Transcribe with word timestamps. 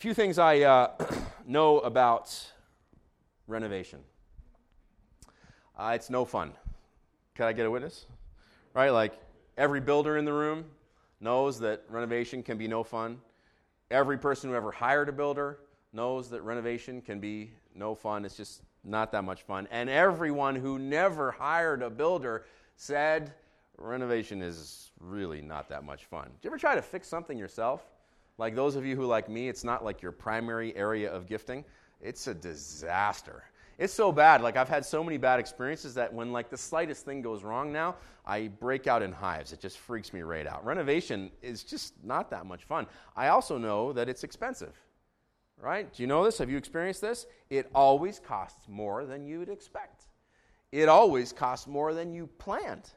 few 0.00 0.14
things 0.14 0.38
I 0.38 0.60
uh, 0.60 0.92
know 1.46 1.80
about 1.80 2.34
renovation. 3.46 3.98
Uh, 5.78 5.92
it's 5.94 6.08
no 6.08 6.24
fun. 6.24 6.52
Can 7.34 7.44
I 7.44 7.52
get 7.52 7.66
a 7.66 7.70
witness? 7.70 8.06
Right? 8.72 8.88
Like 8.88 9.12
every 9.58 9.80
builder 9.80 10.16
in 10.16 10.24
the 10.24 10.32
room 10.32 10.64
knows 11.20 11.60
that 11.60 11.84
renovation 11.90 12.42
can 12.42 12.56
be 12.56 12.66
no 12.66 12.82
fun. 12.82 13.18
Every 13.90 14.16
person 14.16 14.48
who 14.48 14.56
ever 14.56 14.70
hired 14.70 15.10
a 15.10 15.12
builder 15.12 15.58
knows 15.92 16.30
that 16.30 16.40
renovation 16.40 17.02
can 17.02 17.20
be 17.20 17.50
no 17.74 17.94
fun. 17.94 18.24
It's 18.24 18.38
just 18.38 18.62
not 18.82 19.12
that 19.12 19.24
much 19.24 19.42
fun. 19.42 19.68
And 19.70 19.90
everyone 19.90 20.56
who 20.56 20.78
never 20.78 21.30
hired 21.30 21.82
a 21.82 21.90
builder 21.90 22.46
said 22.74 23.34
renovation 23.76 24.40
is 24.40 24.92
really 24.98 25.42
not 25.42 25.68
that 25.68 25.84
much 25.84 26.06
fun. 26.06 26.24
Did 26.24 26.44
you 26.44 26.50
ever 26.50 26.58
try 26.58 26.74
to 26.74 26.80
fix 26.80 27.06
something 27.06 27.36
yourself? 27.36 27.84
Like 28.40 28.56
those 28.56 28.74
of 28.74 28.86
you 28.86 28.96
who, 28.96 29.04
like 29.04 29.28
me, 29.28 29.50
it's 29.50 29.64
not 29.64 29.84
like 29.84 30.00
your 30.00 30.12
primary 30.12 30.74
area 30.74 31.12
of 31.12 31.26
gifting. 31.26 31.62
It's 32.00 32.26
a 32.26 32.32
disaster. 32.32 33.44
It's 33.76 33.92
so 33.92 34.10
bad. 34.12 34.40
Like 34.40 34.56
I've 34.56 34.68
had 34.68 34.82
so 34.82 35.04
many 35.04 35.18
bad 35.18 35.38
experiences 35.38 35.92
that 35.94 36.10
when 36.10 36.32
like 36.32 36.48
the 36.48 36.56
slightest 36.56 37.04
thing 37.04 37.20
goes 37.20 37.44
wrong 37.44 37.70
now, 37.70 37.96
I 38.24 38.48
break 38.48 38.86
out 38.86 39.02
in 39.02 39.12
hives. 39.12 39.52
It 39.52 39.60
just 39.60 39.76
freaks 39.78 40.14
me 40.14 40.22
right 40.22 40.46
out. 40.46 40.64
Renovation 40.64 41.30
is 41.42 41.62
just 41.62 41.92
not 42.02 42.30
that 42.30 42.46
much 42.46 42.64
fun. 42.64 42.86
I 43.14 43.28
also 43.28 43.58
know 43.58 43.92
that 43.92 44.08
it's 44.08 44.24
expensive. 44.24 44.74
Right? 45.60 45.92
Do 45.92 46.02
you 46.02 46.06
know 46.06 46.24
this? 46.24 46.38
Have 46.38 46.48
you 46.48 46.56
experienced 46.56 47.02
this? 47.02 47.26
It 47.50 47.70
always 47.74 48.18
costs 48.18 48.66
more 48.68 49.04
than 49.04 49.26
you'd 49.26 49.50
expect. 49.50 50.06
It 50.72 50.88
always 50.88 51.30
costs 51.30 51.66
more 51.66 51.92
than 51.92 52.14
you 52.14 52.26
planned. 52.38 52.88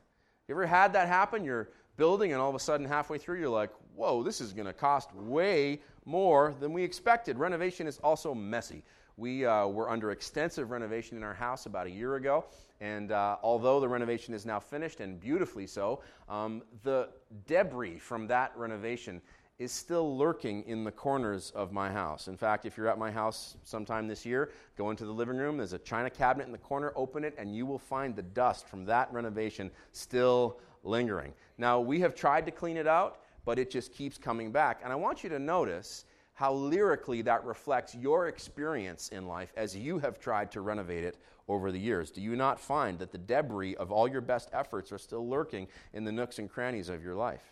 You 0.47 0.55
ever 0.55 0.65
had 0.65 0.93
that 0.93 1.09
happen? 1.09 1.43
You're 1.43 1.67
building, 1.97 2.33
and 2.33 2.41
all 2.41 2.49
of 2.49 2.55
a 2.55 2.59
sudden, 2.59 2.85
halfway 2.85 3.17
through, 3.17 3.39
you're 3.39 3.49
like, 3.49 3.71
whoa, 3.95 4.23
this 4.23 4.41
is 4.41 4.53
going 4.53 4.65
to 4.65 4.73
cost 4.73 5.13
way 5.15 5.79
more 6.05 6.55
than 6.59 6.73
we 6.73 6.83
expected. 6.83 7.37
Renovation 7.37 7.87
is 7.87 7.99
also 7.99 8.33
messy. 8.33 8.83
We 9.15 9.45
uh, 9.45 9.67
were 9.67 9.89
under 9.89 10.11
extensive 10.11 10.71
renovation 10.71 11.17
in 11.17 11.23
our 11.23 11.35
house 11.35 11.67
about 11.67 11.85
a 11.85 11.91
year 11.91 12.15
ago, 12.15 12.45
and 12.81 13.11
uh, 13.11 13.37
although 13.43 13.79
the 13.79 13.87
renovation 13.87 14.33
is 14.33 14.45
now 14.45 14.59
finished 14.59 15.01
and 15.01 15.19
beautifully 15.19 15.67
so, 15.67 16.01
um, 16.27 16.63
the 16.81 17.09
debris 17.45 17.99
from 17.99 18.25
that 18.27 18.51
renovation 18.57 19.21
is 19.59 19.71
still 19.71 20.17
lurking 20.17 20.63
in 20.63 20.83
the 20.83 20.91
corners 20.91 21.51
of 21.51 21.71
my 21.71 21.91
house. 21.91 22.27
In 22.27 22.35
fact, 22.35 22.65
if 22.65 22.75
you're 22.75 22.87
at 22.87 22.97
my 22.97 23.11
house 23.11 23.55
sometime 23.63 24.07
this 24.07 24.25
year, 24.25 24.51
go 24.77 24.89
into 24.89 25.05
the 25.05 25.11
living 25.11 25.37
room, 25.37 25.57
there's 25.57 25.73
a 25.73 25.79
china 25.79 26.09
cabinet 26.09 26.45
in 26.45 26.51
the 26.51 26.57
corner, 26.57 26.91
open 26.95 27.23
it, 27.23 27.35
and 27.37 27.55
you 27.55 27.67
will 27.67 27.77
find 27.77 28.15
the 28.15 28.23
dust 28.23 28.67
from 28.67 28.83
that 28.85 29.13
renovation 29.13 29.69
still 29.91 30.59
lingering. 30.83 31.33
Now, 31.57 31.79
we 31.79 31.99
have 31.99 32.15
tried 32.15 32.45
to 32.45 32.51
clean 32.51 32.77
it 32.77 32.87
out, 32.87 33.19
but 33.45 33.59
it 33.59 33.69
just 33.69 33.93
keeps 33.93 34.17
coming 34.17 34.51
back. 34.51 34.81
And 34.83 34.91
I 34.91 34.95
want 34.95 35.23
you 35.23 35.29
to 35.29 35.39
notice 35.39 36.05
how 36.33 36.53
lyrically 36.53 37.21
that 37.21 37.45
reflects 37.45 37.93
your 37.93 38.27
experience 38.27 39.09
in 39.09 39.27
life 39.27 39.53
as 39.55 39.75
you 39.75 39.99
have 39.99 40.19
tried 40.19 40.51
to 40.51 40.61
renovate 40.61 41.03
it 41.03 41.17
over 41.47 41.71
the 41.71 41.79
years. 41.79 42.09
Do 42.09 42.21
you 42.21 42.35
not 42.35 42.59
find 42.59 42.97
that 42.99 43.11
the 43.11 43.17
debris 43.17 43.75
of 43.75 43.91
all 43.91 44.07
your 44.07 44.21
best 44.21 44.49
efforts 44.51 44.91
are 44.91 44.97
still 44.97 45.27
lurking 45.27 45.67
in 45.93 46.03
the 46.03 46.11
nooks 46.11 46.39
and 46.39 46.49
crannies 46.49 46.89
of 46.89 47.03
your 47.03 47.15
life? 47.15 47.43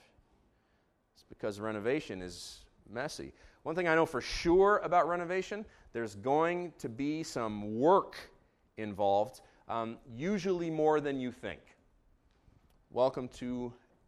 It's 1.13 1.23
because 1.23 1.59
renovation 1.59 2.21
is 2.21 2.61
messy. 2.89 3.33
One 3.63 3.75
thing 3.75 3.87
I 3.87 3.93
know 3.93 4.07
for 4.07 4.21
sure 4.21 4.81
about 4.83 5.07
renovation, 5.07 5.65
there's 5.93 6.15
going 6.15 6.73
to 6.79 6.89
be 6.89 7.21
some 7.21 7.79
work 7.79 8.17
involved, 8.77 9.41
um, 9.67 9.97
usually 10.15 10.71
more 10.71 10.99
than 10.99 11.19
you 11.19 11.31
think. 11.31 11.59
Welcome 12.89 13.27
to 13.35 13.71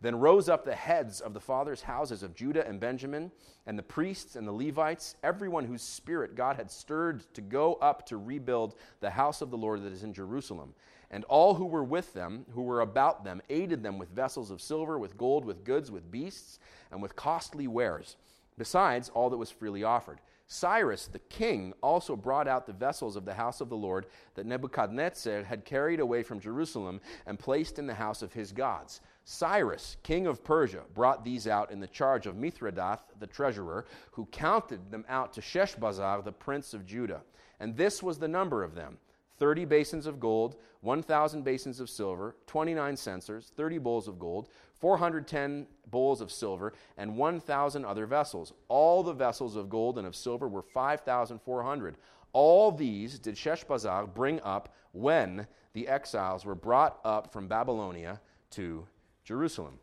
Then 0.00 0.20
rose 0.20 0.48
up 0.48 0.64
the 0.64 0.74
heads 0.74 1.20
of 1.20 1.34
the 1.34 1.40
fathers' 1.40 1.82
houses 1.82 2.22
of 2.22 2.34
Judah 2.34 2.66
and 2.66 2.78
Benjamin, 2.78 3.32
and 3.66 3.76
the 3.76 3.82
priests 3.82 4.36
and 4.36 4.46
the 4.46 4.52
Levites, 4.52 5.16
everyone 5.24 5.64
whose 5.64 5.82
spirit 5.82 6.36
God 6.36 6.56
had 6.56 6.70
stirred 6.70 7.22
to 7.34 7.40
go 7.40 7.74
up 7.74 8.06
to 8.06 8.16
rebuild 8.16 8.76
the 9.00 9.10
house 9.10 9.42
of 9.42 9.50
the 9.50 9.56
Lord 9.56 9.82
that 9.82 9.92
is 9.92 10.04
in 10.04 10.12
Jerusalem. 10.12 10.74
And 11.10 11.24
all 11.24 11.54
who 11.54 11.66
were 11.66 11.84
with 11.84 12.12
them, 12.12 12.44
who 12.54 12.62
were 12.62 12.80
about 12.80 13.24
them, 13.24 13.42
aided 13.48 13.82
them 13.82 13.98
with 13.98 14.10
vessels 14.10 14.50
of 14.50 14.60
silver, 14.60 14.98
with 14.98 15.16
gold, 15.16 15.44
with 15.44 15.64
goods, 15.64 15.90
with 15.90 16.10
beasts, 16.10 16.60
and 16.92 17.02
with 17.02 17.16
costly 17.16 17.66
wares, 17.66 18.16
besides 18.56 19.08
all 19.08 19.30
that 19.30 19.36
was 19.36 19.50
freely 19.50 19.82
offered. 19.82 20.20
Cyrus 20.50 21.06
the 21.06 21.18
king 21.18 21.74
also 21.82 22.16
brought 22.16 22.48
out 22.48 22.66
the 22.66 22.72
vessels 22.72 23.16
of 23.16 23.26
the 23.26 23.34
house 23.34 23.60
of 23.60 23.68
the 23.68 23.76
Lord 23.76 24.06
that 24.34 24.46
Nebuchadnezzar 24.46 25.42
had 25.42 25.66
carried 25.66 26.00
away 26.00 26.22
from 26.22 26.40
Jerusalem 26.40 27.02
and 27.26 27.38
placed 27.38 27.78
in 27.78 27.86
the 27.86 27.94
house 27.94 28.22
of 28.22 28.32
his 28.32 28.50
gods. 28.52 29.02
Cyrus, 29.30 29.98
king 30.02 30.26
of 30.26 30.42
Persia, 30.42 30.84
brought 30.94 31.22
these 31.22 31.46
out 31.46 31.70
in 31.70 31.80
the 31.80 31.86
charge 31.86 32.26
of 32.26 32.36
Mithredath, 32.36 33.00
the 33.20 33.26
treasurer, 33.26 33.84
who 34.12 34.24
counted 34.32 34.90
them 34.90 35.04
out 35.06 35.34
to 35.34 35.42
Sheshbazzar, 35.42 36.24
the 36.24 36.32
prince 36.32 36.72
of 36.72 36.86
Judah. 36.86 37.20
And 37.60 37.76
this 37.76 38.02
was 38.02 38.18
the 38.18 38.26
number 38.26 38.64
of 38.64 38.74
them 38.74 38.96
30 39.36 39.66
basins 39.66 40.06
of 40.06 40.18
gold, 40.18 40.56
1,000 40.80 41.44
basins 41.44 41.78
of 41.78 41.90
silver, 41.90 42.36
29 42.46 42.96
censers, 42.96 43.52
30 43.54 43.76
bowls 43.76 44.08
of 44.08 44.18
gold, 44.18 44.48
410 44.80 45.66
bowls 45.90 46.22
of 46.22 46.32
silver, 46.32 46.72
and 46.96 47.14
1,000 47.14 47.84
other 47.84 48.06
vessels. 48.06 48.54
All 48.68 49.02
the 49.02 49.12
vessels 49.12 49.56
of 49.56 49.68
gold 49.68 49.98
and 49.98 50.06
of 50.06 50.16
silver 50.16 50.48
were 50.48 50.62
5,400. 50.62 51.98
All 52.32 52.72
these 52.72 53.18
did 53.18 53.34
Sheshbazzar 53.34 54.14
bring 54.14 54.40
up 54.40 54.74
when 54.92 55.46
the 55.74 55.86
exiles 55.86 56.46
were 56.46 56.54
brought 56.54 56.98
up 57.04 57.30
from 57.30 57.46
Babylonia 57.46 58.22
to 58.52 58.86
Jerusalem. 59.28 59.78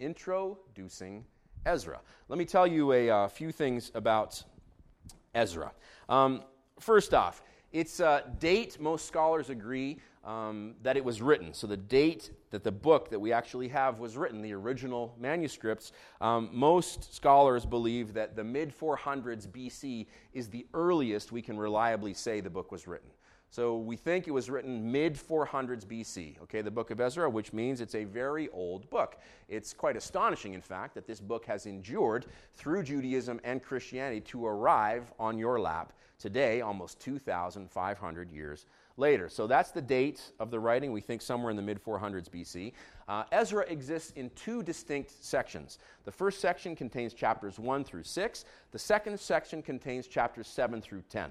Introducing 0.00 1.24
Ezra. 1.64 1.98
Let 2.28 2.38
me 2.38 2.44
tell 2.44 2.66
you 2.66 2.92
a 2.92 3.08
uh, 3.08 3.28
few 3.28 3.50
things 3.50 3.90
about 3.94 4.42
Ezra. 5.34 5.72
Um, 6.10 6.42
first 6.78 7.14
off, 7.14 7.42
its 7.72 8.00
uh, 8.00 8.20
date, 8.38 8.78
most 8.78 9.06
scholars 9.06 9.48
agree 9.48 9.96
um, 10.26 10.74
that 10.82 10.98
it 10.98 11.02
was 11.02 11.22
written. 11.22 11.54
So, 11.54 11.66
the 11.66 11.78
date 11.78 12.32
that 12.50 12.64
the 12.64 12.70
book 12.70 13.08
that 13.08 13.18
we 13.18 13.32
actually 13.32 13.68
have 13.68 13.98
was 13.98 14.14
written, 14.14 14.42
the 14.42 14.52
original 14.52 15.16
manuscripts, 15.18 15.92
um, 16.20 16.50
most 16.52 17.14
scholars 17.14 17.64
believe 17.64 18.12
that 18.12 18.36
the 18.36 18.44
mid 18.44 18.78
400s 18.78 19.48
BC 19.48 20.06
is 20.34 20.50
the 20.50 20.66
earliest 20.74 21.32
we 21.32 21.40
can 21.40 21.56
reliably 21.56 22.12
say 22.12 22.40
the 22.40 22.50
book 22.50 22.70
was 22.70 22.86
written. 22.86 23.08
So 23.56 23.78
we 23.78 23.96
think 23.96 24.28
it 24.28 24.32
was 24.32 24.50
written 24.50 24.92
mid 24.92 25.14
400s 25.14 25.86
BC, 25.86 26.42
okay, 26.42 26.60
the 26.60 26.70
book 26.70 26.90
of 26.90 27.00
Ezra, 27.00 27.30
which 27.30 27.54
means 27.54 27.80
it's 27.80 27.94
a 27.94 28.04
very 28.04 28.50
old 28.50 28.90
book. 28.90 29.16
It's 29.48 29.72
quite 29.72 29.96
astonishing, 29.96 30.52
in 30.52 30.60
fact, 30.60 30.94
that 30.94 31.06
this 31.06 31.20
book 31.20 31.46
has 31.46 31.64
endured 31.64 32.26
through 32.54 32.82
Judaism 32.82 33.40
and 33.44 33.62
Christianity 33.62 34.20
to 34.20 34.44
arrive 34.44 35.10
on 35.18 35.38
your 35.38 35.58
lap 35.58 35.94
today, 36.18 36.60
almost 36.60 37.00
2,500 37.00 38.30
years 38.30 38.66
later. 38.98 39.30
So 39.30 39.46
that's 39.46 39.70
the 39.70 39.80
date 39.80 40.32
of 40.38 40.50
the 40.50 40.60
writing. 40.60 40.92
We 40.92 41.00
think 41.00 41.22
somewhere 41.22 41.50
in 41.50 41.56
the 41.56 41.62
mid 41.62 41.82
400s 41.82 42.28
BC. 42.28 42.74
Uh, 43.08 43.24
Ezra 43.32 43.64
exists 43.68 44.12
in 44.16 44.28
two 44.36 44.62
distinct 44.62 45.24
sections. 45.24 45.78
The 46.04 46.12
first 46.12 46.42
section 46.42 46.76
contains 46.76 47.14
chapters 47.14 47.58
1 47.58 47.84
through 47.84 48.04
6, 48.04 48.44
the 48.72 48.78
second 48.78 49.18
section 49.18 49.62
contains 49.62 50.06
chapters 50.08 50.46
7 50.46 50.82
through 50.82 51.04
10. 51.08 51.30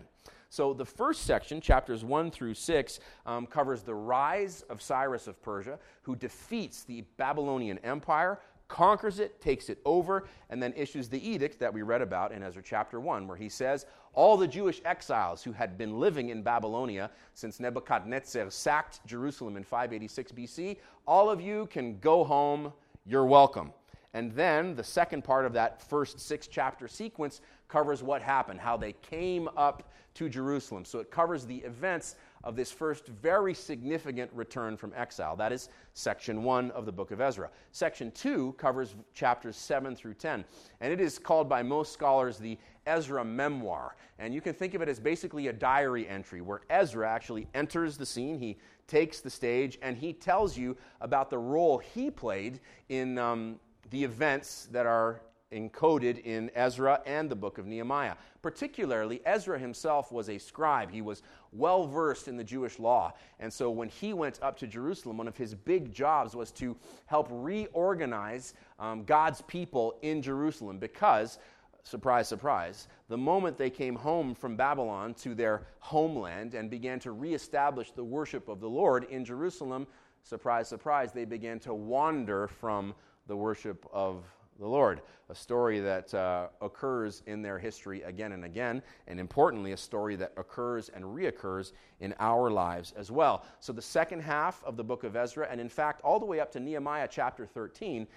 So 0.50 0.74
the 0.74 0.86
first 0.86 1.24
section, 1.24 1.62
chapters 1.62 2.04
1 2.04 2.32
through 2.32 2.54
6, 2.54 3.00
um, 3.26 3.46
covers 3.46 3.82
the 3.82 3.96
rise 3.96 4.64
of 4.70 4.82
Cyrus 4.82 5.28
of 5.28 5.42
Persia, 5.42 5.80
who 6.04 6.16
defeats 6.16 6.84
the 6.84 7.04
Babylonian 7.18 7.80
Empire, 7.80 8.40
conquers 8.68 9.20
it, 9.20 9.42
takes 9.42 9.70
it 9.70 9.80
over, 9.86 10.28
and 10.50 10.62
then 10.62 10.74
issues 10.76 11.08
the 11.08 11.30
edict 11.30 11.60
that 11.60 11.74
we 11.74 11.82
read 11.82 12.02
about 12.02 12.32
in 12.32 12.44
Ezra 12.44 12.64
chapter 12.64 13.00
1, 13.00 13.28
where 13.28 13.38
he 13.38 13.50
says, 13.50 13.86
All 14.14 14.38
the 14.38 14.48
Jewish 14.48 14.82
exiles 14.86 15.44
who 15.44 15.52
had 15.52 15.78
been 15.78 16.00
living 16.00 16.30
in 16.30 16.42
Babylonia 16.42 17.12
since 17.34 17.60
Nebuchadnezzar 17.60 18.50
sacked 18.50 19.06
Jerusalem 19.06 19.58
in 19.58 19.64
586 19.64 20.32
BC, 20.32 20.78
all 21.08 21.30
of 21.30 21.42
you 21.42 21.68
can 21.68 22.00
go 22.00 22.24
home. 22.24 22.74
You're 23.06 23.26
welcome. 23.26 23.72
And 24.16 24.32
then 24.32 24.76
the 24.76 24.84
second 24.84 25.26
part 25.26 25.46
of 25.46 25.52
that 25.54 25.82
first 25.82 26.22
six 26.22 26.48
chapter 26.48 26.88
sequence 26.88 27.42
covers 27.68 28.04
what 28.04 28.22
happened, 28.22 28.60
how 28.60 28.78
they 28.78 28.94
came 28.94 29.50
up 29.58 29.92
to 30.16 30.30
Jerusalem. 30.30 30.86
So 30.86 31.00
it 31.00 31.12
covers 31.12 31.46
the 31.46 31.58
events 31.58 32.16
of 32.44 32.56
this 32.56 32.72
first 32.72 33.08
very 33.08 33.54
significant 33.54 34.32
return 34.34 34.78
from 34.78 34.94
exile. 34.96 35.36
That 35.36 35.52
is 35.52 35.70
section 35.94 36.44
one 36.44 36.72
of 36.72 36.86
the 36.86 36.92
book 36.92 37.12
of 37.12 37.20
Ezra. 37.20 37.50
Section 37.72 38.12
two 38.12 38.54
covers 38.54 38.96
chapters 39.14 39.58
seven 39.58 39.96
through 39.96 40.14
10, 40.14 40.46
and 40.80 40.94
it 40.94 41.02
is 41.02 41.20
called 41.20 41.50
by 41.50 41.64
most 41.64 41.92
scholars 41.92 42.38
the 42.38 42.58
Ezra 42.86 43.26
memoir. 43.26 43.96
And 44.20 44.34
you 44.34 44.42
can 44.42 44.54
think 44.54 44.74
of 44.74 44.82
it 44.82 44.88
as 44.88 45.00
basically 45.00 45.48
a 45.48 45.54
diary 45.54 46.08
entry 46.08 46.42
where 46.42 46.62
Ezra 46.70 47.10
actually 47.10 47.48
enters 47.54 47.98
the 47.98 48.06
scene, 48.06 48.40
he 48.40 48.58
takes 48.88 49.20
the 49.20 49.30
stage, 49.30 49.78
and 49.82 49.98
he 49.98 50.14
tells 50.14 50.56
you 50.56 50.78
about 51.02 51.30
the 51.30 51.38
role 51.38 51.80
he 51.80 52.12
played 52.12 52.60
in 52.90 53.18
um, 53.18 53.60
the 53.90 54.04
events 54.04 54.70
that 54.72 54.86
are 54.86 55.22
encoded 55.52 56.24
in 56.24 56.52
Ezra 56.56 57.02
and 57.06 57.30
the 57.30 57.36
book 57.36 57.58
of 57.58 57.66
Nehemiah. 57.66 58.16
Particularly, 58.42 59.22
Ezra 59.26 59.58
himself 59.58 60.12
was 60.12 60.30
a 60.30 60.38
scribe. 60.38 60.92
He 60.92 61.02
was 61.02 61.22
well 61.52 61.88
versed 61.88 62.28
in 62.28 62.38
the 62.38 62.44
Jewish 62.44 62.80
law. 62.80 63.14
And 63.40 63.52
so 63.52 63.70
when 63.70 63.90
he 63.90 64.14
went 64.14 64.40
up 64.42 64.58
to 64.60 64.68
Jerusalem, 64.68 65.18
one 65.18 65.28
of 65.28 65.38
his 65.38 65.56
big 65.56 65.94
jobs 65.94 66.36
was 66.36 66.52
to 66.54 66.76
help 67.06 67.28
reorganize 67.32 68.54
um, 68.80 69.04
God's 69.04 69.42
people 69.42 69.98
in 70.02 70.22
Jerusalem 70.22 70.80
because. 70.80 71.40
Surprise, 71.84 72.28
surprise. 72.28 72.88
The 73.10 73.18
moment 73.18 73.60
they 73.60 73.70
came 73.70 73.96
home 73.96 74.34
from 74.34 74.56
Babylon 74.56 75.14
to 75.16 75.36
their 75.36 75.68
homeland 75.78 76.56
and 76.56 76.68
began 76.68 77.00
to 77.02 77.12
reestablish 77.12 77.92
the 77.92 78.04
worship 78.04 78.50
of 78.50 78.60
the 78.60 78.68
Lord 78.68 79.04
in 79.04 79.24
Jerusalem, 79.24 79.86
surprise, 80.24 80.68
surprise, 80.68 81.12
they 81.12 81.26
began 81.26 81.60
to 81.60 81.76
wander 81.76 82.48
from 82.48 82.96
the 83.28 83.36
worship 83.36 83.86
of 83.94 84.24
the 84.60 84.68
Lord. 84.68 85.02
A 85.30 85.36
story 85.36 85.80
that 85.80 86.14
uh, 86.14 86.48
occurs 86.62 87.24
in 87.26 87.42
their 87.42 87.58
history 87.58 88.04
again 88.04 88.32
and 88.34 88.46
again, 88.46 88.82
and 89.08 89.20
importantly, 89.20 89.72
a 89.72 89.78
story 89.78 90.16
that 90.18 90.34
occurs 90.38 90.90
and 90.90 91.04
reoccurs 91.04 91.72
in 92.00 92.14
our 92.20 92.52
lives 92.52 92.94
as 92.96 93.12
well. 93.12 93.44
So, 93.60 93.74
the 93.74 93.82
second 93.82 94.22
half 94.22 94.64
of 94.64 94.78
the 94.78 94.84
book 94.84 95.04
of 95.04 95.16
Ezra, 95.16 95.48
and 95.50 95.60
in 95.60 95.70
fact, 95.70 96.02
all 96.02 96.20
the 96.20 96.26
way 96.26 96.40
up 96.40 96.52
to 96.52 96.60
Nehemiah 96.60 97.08
chapter 97.10 97.46
13, 97.46 98.08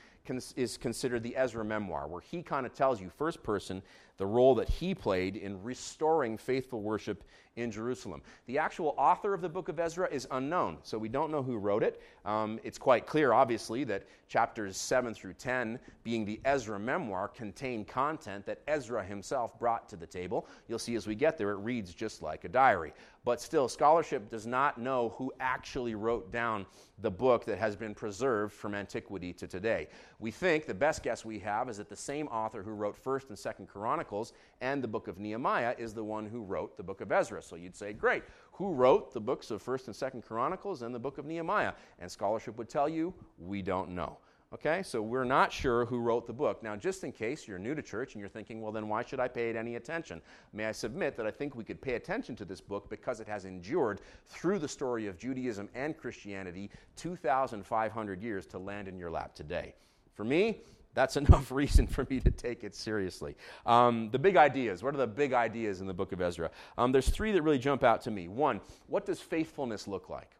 is 0.56 0.76
considered 0.76 1.22
the 1.22 1.34
Ezra 1.36 1.64
memoir, 1.64 2.06
where 2.06 2.20
he 2.20 2.42
kind 2.42 2.66
of 2.66 2.74
tells 2.74 3.00
you, 3.00 3.08
first 3.08 3.42
person, 3.42 3.82
the 4.18 4.26
role 4.26 4.54
that 4.56 4.68
he 4.68 4.94
played 4.94 5.36
in 5.36 5.62
restoring 5.62 6.36
faithful 6.36 6.82
worship 6.82 7.24
in 7.58 7.70
Jerusalem. 7.70 8.22
The 8.46 8.58
actual 8.58 8.94
author 8.96 9.34
of 9.34 9.40
the 9.40 9.48
book 9.48 9.68
of 9.68 9.78
Ezra 9.80 10.08
is 10.10 10.26
unknown, 10.30 10.78
so 10.82 10.96
we 10.96 11.08
don't 11.08 11.30
know 11.30 11.42
who 11.42 11.58
wrote 11.58 11.82
it. 11.82 12.00
Um, 12.24 12.60
it's 12.62 12.78
quite 12.78 13.06
clear, 13.06 13.32
obviously, 13.32 13.84
that 13.84 14.04
chapters 14.28 14.76
7 14.76 15.12
through 15.12 15.34
10, 15.34 15.78
being 16.04 16.24
the 16.24 16.40
Ezra 16.44 16.78
memoir, 16.78 17.28
contain 17.28 17.84
content 17.84 18.46
that 18.46 18.60
Ezra 18.68 19.04
himself 19.04 19.58
brought 19.58 19.88
to 19.88 19.96
the 19.96 20.06
table. 20.06 20.46
You'll 20.68 20.78
see 20.78 20.94
as 20.94 21.06
we 21.06 21.14
get 21.14 21.36
there, 21.36 21.50
it 21.50 21.56
reads 21.56 21.92
just 21.94 22.22
like 22.22 22.44
a 22.44 22.48
diary. 22.48 22.92
But 23.24 23.40
still, 23.40 23.68
scholarship 23.68 24.30
does 24.30 24.46
not 24.46 24.78
know 24.78 25.14
who 25.18 25.32
actually 25.40 25.94
wrote 25.94 26.32
down 26.32 26.64
the 27.00 27.10
book 27.10 27.44
that 27.44 27.58
has 27.58 27.76
been 27.76 27.94
preserved 27.94 28.52
from 28.54 28.74
antiquity 28.74 29.32
to 29.34 29.46
today. 29.46 29.88
We 30.18 30.30
think 30.30 30.66
the 30.66 30.74
best 30.74 31.02
guess 31.02 31.24
we 31.24 31.38
have 31.40 31.68
is 31.68 31.76
that 31.76 31.88
the 31.88 31.96
same 31.96 32.26
author 32.28 32.62
who 32.62 32.70
wrote 32.70 33.02
1st 33.02 33.28
and 33.28 33.38
2nd 33.38 33.68
Chronicles 33.68 34.32
and 34.60 34.82
the 34.82 34.88
book 34.88 35.08
of 35.08 35.18
Nehemiah 35.18 35.74
is 35.78 35.94
the 35.94 36.02
one 36.02 36.26
who 36.26 36.42
wrote 36.42 36.76
the 36.76 36.82
book 36.82 37.00
of 37.00 37.12
Ezra. 37.12 37.42
So 37.48 37.56
you'd 37.56 37.76
say, 37.76 37.92
great, 37.92 38.24
who 38.52 38.72
wrote 38.72 39.12
the 39.12 39.20
books 39.20 39.50
of 39.50 39.64
1st 39.64 39.86
and 39.86 39.96
2nd 39.96 40.26
Chronicles 40.26 40.82
and 40.82 40.94
the 40.94 40.98
book 40.98 41.18
of 41.18 41.24
Nehemiah? 41.24 41.72
And 41.98 42.10
scholarship 42.10 42.58
would 42.58 42.68
tell 42.68 42.88
you, 42.88 43.14
we 43.38 43.62
don't 43.62 43.90
know. 43.90 44.18
Okay, 44.50 44.82
so 44.82 45.02
we're 45.02 45.24
not 45.24 45.52
sure 45.52 45.84
who 45.84 45.98
wrote 45.98 46.26
the 46.26 46.32
book. 46.32 46.62
Now, 46.62 46.74
just 46.74 47.04
in 47.04 47.12
case 47.12 47.46
you're 47.46 47.58
new 47.58 47.74
to 47.74 47.82
church 47.82 48.14
and 48.14 48.20
you're 48.20 48.30
thinking, 48.30 48.62
well, 48.62 48.72
then 48.72 48.88
why 48.88 49.04
should 49.04 49.20
I 49.20 49.28
pay 49.28 49.50
it 49.50 49.56
any 49.56 49.76
attention? 49.76 50.22
May 50.54 50.64
I 50.64 50.72
submit 50.72 51.18
that 51.18 51.26
I 51.26 51.30
think 51.30 51.54
we 51.54 51.64
could 51.64 51.82
pay 51.82 51.94
attention 51.94 52.34
to 52.36 52.46
this 52.46 52.62
book 52.62 52.88
because 52.88 53.20
it 53.20 53.28
has 53.28 53.44
endured 53.44 54.00
through 54.26 54.58
the 54.58 54.68
story 54.68 55.06
of 55.06 55.18
Judaism 55.18 55.68
and 55.74 55.94
Christianity 55.98 56.70
2,500 56.96 58.22
years 58.22 58.46
to 58.46 58.58
land 58.58 58.88
in 58.88 58.98
your 58.98 59.10
lap 59.10 59.34
today. 59.34 59.74
For 60.14 60.24
me, 60.24 60.62
that's 60.98 61.16
enough 61.28 61.52
reason 61.52 61.86
for 61.86 62.06
me 62.10 62.18
to 62.20 62.30
take 62.30 62.64
it 62.64 62.74
seriously. 62.74 63.36
Um, 63.64 64.10
the 64.10 64.18
big 64.18 64.36
ideas. 64.36 64.82
What 64.82 64.94
are 64.94 64.98
the 64.98 65.06
big 65.06 65.32
ideas 65.32 65.80
in 65.80 65.86
the 65.86 65.94
book 65.94 66.12
of 66.12 66.20
Ezra? 66.20 66.50
Um, 66.76 66.90
there's 66.90 67.08
three 67.08 67.30
that 67.32 67.42
really 67.42 67.58
jump 67.58 67.84
out 67.84 68.02
to 68.02 68.10
me. 68.10 68.26
One, 68.26 68.60
what 68.88 69.06
does 69.06 69.20
faithfulness 69.20 69.86
look 69.86 70.10
like? 70.10 70.32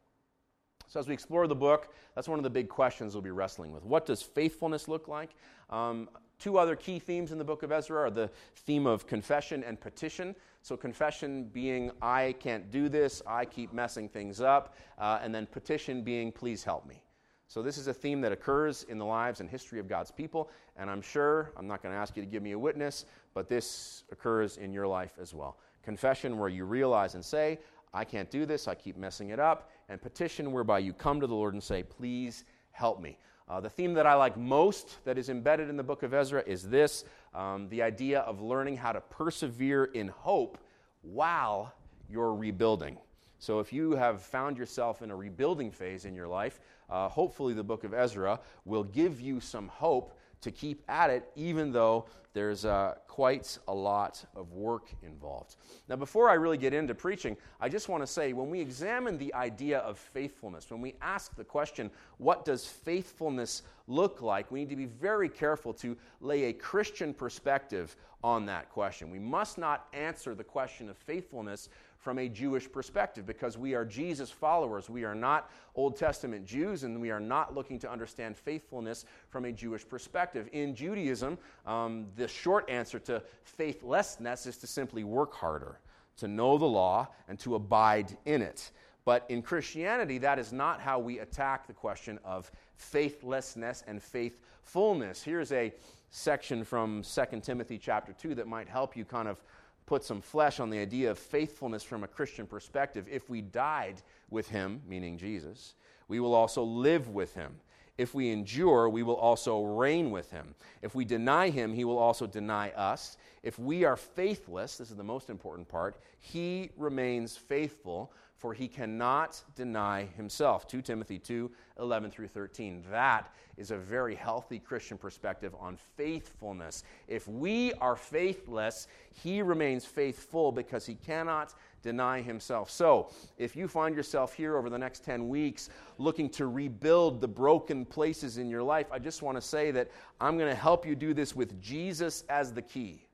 So, 0.89 0.99
as 0.99 1.07
we 1.07 1.15
explore 1.15 1.47
the 1.47 1.55
book, 1.55 1.93
that's 2.15 2.29
one 2.29 2.39
of 2.39 2.43
the 2.43 2.51
big 2.51 2.69
questions 2.69 3.15
we'll 3.15 3.23
be 3.23 3.31
wrestling 3.31 3.73
with. 3.73 3.85
What 3.85 4.07
does 4.07 4.23
faithfulness 4.23 4.89
look 4.89 5.07
like? 5.07 5.31
Um, 5.71 6.09
two 6.39 6.59
other 6.59 6.75
key 6.75 6.99
themes 6.99 7.31
in 7.31 7.39
the 7.39 7.45
book 7.45 7.63
of 7.63 7.71
Ezra 7.71 8.01
are 8.01 8.11
the 8.11 8.31
theme 8.57 8.87
of 8.87 9.07
confession 9.07 9.63
and 9.63 9.79
petition. 9.79 10.35
So, 10.63 10.77
confession 10.77 11.45
being, 11.45 11.91
I 12.01 12.35
can't 12.41 12.71
do 12.71 12.89
this, 12.89 13.23
I 13.27 13.45
keep 13.45 13.73
messing 13.73 14.09
things 14.09 14.41
up, 14.41 14.75
uh, 14.99 15.21
and 15.23 15.33
then 15.35 15.47
petition 15.47 16.03
being, 16.03 16.33
please 16.33 16.65
help 16.65 16.87
me. 16.87 17.03
So, 17.51 17.63
this 17.63 17.79
is 17.79 17.89
a 17.89 17.95
theme 17.95 18.21
that 18.21 18.31
occurs 18.31 18.83
in 18.85 18.99
the 18.99 19.07
lives 19.07 19.41
and 19.41 19.49
history 19.49 19.81
of 19.81 19.89
God's 19.89 20.11
people, 20.11 20.51
and 20.77 20.91
I'm 20.91 21.01
sure, 21.01 21.51
I'm 21.57 21.67
not 21.67 21.83
going 21.83 21.95
to 21.95 21.99
ask 21.99 22.15
you 22.15 22.23
to 22.23 22.29
give 22.29 22.43
me 22.43 22.53
a 22.53 22.59
witness, 22.59 23.07
but 23.33 23.49
this 23.49 24.05
occurs 24.13 24.59
in 24.59 24.71
your 24.71 24.87
life 24.87 25.15
as 25.19 25.33
well. 25.33 25.57
Confession, 25.83 26.37
where 26.37 26.51
you 26.51 26.67
realize 26.67 27.15
and 27.15 27.25
say, 27.25 27.59
I 27.95 28.05
can't 28.05 28.31
do 28.31 28.45
this, 28.45 28.69
I 28.69 28.75
keep 28.75 28.99
messing 28.99 29.31
it 29.31 29.41
up, 29.41 29.71
and 29.89 30.01
petition, 30.01 30.53
whereby 30.53 30.81
you 30.81 30.93
come 30.93 31.23
to 31.23 31.27
the 31.27 31.35
Lord 31.35 31.55
and 31.55 31.63
say, 31.63 31.83
Please 31.83 32.45
help 32.73 33.01
me. 33.01 33.17
Uh, 33.49 33.61
the 33.61 33.71
theme 33.71 33.95
that 33.95 34.07
I 34.07 34.13
like 34.13 34.37
most 34.37 35.03
that 35.07 35.17
is 35.17 35.31
embedded 35.31 35.71
in 35.71 35.79
the 35.79 35.83
book 35.83 36.03
of 36.03 36.13
Ezra 36.13 36.45
is 36.47 36.69
this 36.69 37.07
um, 37.35 37.67
the 37.71 37.81
idea 37.81 38.21
of 38.21 38.43
learning 38.43 38.77
how 38.77 38.93
to 38.93 39.01
persevere 39.01 39.85
in 39.85 40.09
hope 40.09 40.59
while 41.01 41.73
you're 42.11 42.35
rebuilding. 42.35 42.99
So, 43.39 43.61
if 43.61 43.73
you 43.73 43.93
have 43.93 44.23
found 44.23 44.59
yourself 44.59 45.03
in 45.03 45.11
a 45.11 45.17
rebuilding 45.17 45.71
phase 45.71 46.05
in 46.05 46.15
your 46.15 46.29
life, 46.29 46.61
uh, 46.91 47.09
hopefully 47.09 47.55
the 47.55 47.63
book 47.63 47.85
of 47.85 47.95
Ezra 47.95 48.41
will 48.65 48.85
give 48.85 49.21
you 49.21 49.41
some 49.41 49.69
hope 49.69 50.19
to 50.41 50.51
keep 50.51 50.83
at 50.89 51.11
it, 51.11 51.31
even 51.37 51.73
though 51.73 52.07
there's 52.33 52.65
uh, 52.65 52.95
quite 53.09 53.59
a 53.67 53.75
lot 53.75 54.25
of 54.37 54.53
work 54.53 54.87
involved. 55.03 55.57
Now, 55.89 55.97
before 55.97 56.29
I 56.29 56.35
really 56.35 56.59
get 56.59 56.73
into 56.73 56.95
preaching, 56.95 57.37
I 57.61 57.69
just 57.69 57.89
want 57.89 58.03
to 58.03 58.07
say 58.07 58.33
when 58.33 58.51
we 58.51 58.61
examine 58.61 59.19
the 59.19 59.35
idea 59.35 59.79
of 59.81 59.99
faithfulness, 59.99 60.71
when 60.71 60.81
we 60.81 60.95
ask 61.03 61.35
the 61.35 61.45
question, 61.45 61.91
what 62.19 62.45
does 62.45 62.65
faithfulness 62.65 63.63
look 63.89 64.23
like, 64.23 64.51
we 64.53 64.61
need 64.61 64.71
to 64.71 64.77
be 64.77 64.87
very 64.87 65.29
careful 65.29 65.73
to 65.75 65.97
lay 66.21 66.45
a 66.45 66.53
Christian 66.53 67.13
perspective 67.13 67.97
on 68.23 68.47
that 68.47 68.69
question. 68.71 69.11
We 69.11 69.19
must 69.19 69.59
not 69.59 69.87
answer 69.93 70.35
the 70.35 70.45
question 70.45 70.89
of 70.89 70.97
faithfulness 70.97 71.69
from 71.99 72.19
a 72.19 72.29
Jewish 72.29 72.71
perspective 72.71 73.27
because 73.27 73.59
we 73.59 73.75
are 73.75 73.85
Jesus 73.85 74.31
followers. 74.31 74.89
We 74.89 75.05
are 75.05 75.15
not 75.15 75.51
Old 75.75 75.97
Testament 75.97 76.47
Jews 76.47 76.85
and 76.85 77.01
we 77.01 77.11
are 77.11 77.21
not 77.21 77.55
looking 77.55 77.79
to 77.81 77.91
understand 77.91 78.37
faithfulness 78.37 79.05
from 79.31 79.45
a 79.45 79.53
Jewish 79.53 79.87
perspective. 79.87 80.49
In 80.53 80.75
Judaism, 80.75 81.39
um, 81.67 82.07
the 82.17 82.29
short 82.29 82.69
answer 82.71 82.99
to 83.01 83.23
faithlessness 83.45 84.47
is 84.47 84.57
to 84.59 84.67
simply 84.67 85.05
work 85.05 85.35
harder, 85.35 85.81
to 86.19 86.29
know 86.29 86.57
the 86.57 86.67
law, 86.67 87.09
and 87.29 87.39
to 87.41 87.57
abide 87.57 88.17
in 88.25 88.43
it. 88.43 88.71
But 89.05 89.25
in 89.29 89.43
Christianity, 89.43 90.19
that 90.19 90.39
is 90.39 90.53
not 90.53 90.81
how 90.81 90.99
we 90.99 91.19
attack 91.19 91.67
the 91.67 91.73
question 91.73 92.19
of 92.25 92.51
faithlessness 92.77 93.83
and 93.87 94.03
faithfulness. 94.03 95.23
Here's 95.23 95.51
a 95.51 95.73
section 96.11 96.65
from 96.65 97.03
2 97.03 97.41
Timothy 97.41 97.79
chapter 97.79 98.13
2 98.13 98.35
that 98.37 98.47
might 98.47 98.69
help 98.69 98.97
you 98.97 99.05
kind 99.05 99.29
of 99.29 99.43
put 99.89 100.05
some 100.05 100.21
flesh 100.21 100.61
on 100.61 100.69
the 100.69 100.79
idea 100.79 101.11
of 101.11 101.19
faithfulness 101.19 101.83
from 101.83 102.05
a 102.05 102.09
Christian 102.09 102.47
perspective. 102.47 103.07
If 103.11 103.31
we 103.31 103.41
died 103.41 104.03
with 104.29 104.49
him, 104.49 104.83
meaning 104.87 105.17
Jesus, 105.17 105.75
we 106.09 106.21
will 106.21 106.35
also 106.35 106.63
live 106.63 107.09
with 107.09 107.35
him. 107.35 107.55
If 107.99 108.15
we 108.15 108.31
endure, 108.31 108.89
we 108.89 109.03
will 109.03 109.17
also 109.17 109.65
reign 109.65 110.13
with 110.13 110.31
him. 110.31 110.55
If 110.83 110.95
we 110.95 111.05
deny 111.05 111.51
him, 111.51 111.75
he 111.75 111.85
will 111.85 111.99
also 111.99 112.29
deny 112.29 112.71
us. 112.71 113.17
If 113.43 113.59
we 113.59 113.85
are 113.85 113.97
faithless, 113.97 114.79
this 114.79 114.91
is 114.91 114.97
the 114.97 115.03
most 115.03 115.29
important 115.31 115.69
part, 115.69 115.97
he 116.21 116.71
remains 116.77 117.37
faithful, 117.37 118.13
for 118.37 118.55
he 118.55 118.69
cannot 118.69 119.43
deny 119.57 120.05
himself. 120.17 120.69
2 120.69 120.81
Timothy 120.81 121.19
2 121.19 121.51
11 121.81 122.11
through 122.11 122.29
13. 122.29 122.85
That 122.91 123.35
is 123.57 123.73
a 123.73 123.77
very 123.77 124.15
healthy 124.15 124.61
Christian 124.61 124.97
perspective 124.97 125.55
on 125.59 125.77
faithfulness. 125.97 126.85
If 127.09 127.27
we 127.27 127.73
are 127.75 127.97
faithless, 127.97 128.87
he 129.13 129.43
remains 129.43 129.85
faithful 129.85 130.53
because 130.53 130.87
he 130.87 130.95
cannot 130.95 131.55
deny 131.83 132.21
himself. 132.21 132.71
So, 132.71 133.11
if 133.37 133.57
you 133.57 133.69
find 133.69 133.95
yourself 133.95 134.35
here 134.35 134.57
over 134.57 134.71
the 134.71 134.79
next 134.79 135.05
10 135.05 135.29
weeks 135.29 135.71
looking 135.99 136.29
to 136.31 136.47
rebuild 136.47 137.21
the 137.21 137.29
broken 137.29 137.85
places 137.85 138.39
in 138.39 138.49
your 138.49 138.63
life, 138.63 138.87
I 138.93 138.99
just 138.99 139.23
want 139.23 139.37
to 139.37 139.43
say 139.43 139.71
that 139.73 139.91
I'm 140.21 140.39
going 140.39 140.51
to 140.51 140.61
help 140.61 140.87
you 140.87 140.95
do 140.95 141.15
this 141.15 141.35
with 141.35 141.61
Jesus 141.61 142.25
as 142.29 142.53
the 142.53 142.63
key. 142.63 143.08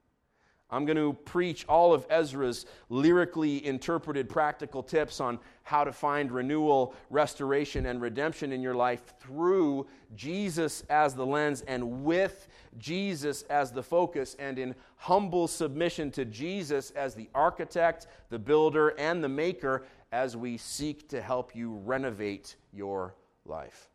I'm 0.71 0.87
going 0.87 0.97
to 0.97 1.12
preach 1.12 1.66
all 1.68 1.92
of 1.92 2.06
Ezra's 2.11 2.66
lyrically 2.88 3.64
interpreted 3.64 4.28
practical 4.28 4.83
tips 4.83 5.21
on 5.21 5.38
how 5.62 5.85
to 5.85 5.92
find 5.92 6.33
renewal, 6.33 6.94
restoration, 7.11 7.87
and 7.87 8.00
redemption 8.00 8.52
in 8.52 8.61
your 8.61 8.75
life 8.75 9.14
through 9.21 9.87
Jesus 10.16 10.83
as 10.90 11.14
the 11.14 11.25
lens 11.25 11.62
and 11.62 12.04
with 12.04 12.49
Jesus 12.78 13.42
as 13.42 13.71
the 13.71 13.83
focus, 13.83 14.35
and 14.38 14.59
in 14.59 14.75
humble 14.97 15.47
submission 15.47 16.11
to 16.12 16.25
Jesus 16.25 16.90
as 16.92 17.14
the 17.14 17.28
architect, 17.35 18.06
the 18.30 18.38
builder, 18.38 18.88
and 18.99 19.23
the 19.23 19.28
maker 19.28 19.85
as 20.12 20.37
we 20.37 20.56
seek 20.56 21.09
to 21.11 21.21
help 21.21 21.54
you 21.54 21.75
renovate 21.85 22.56
your 22.73 23.14
life. 23.44 23.93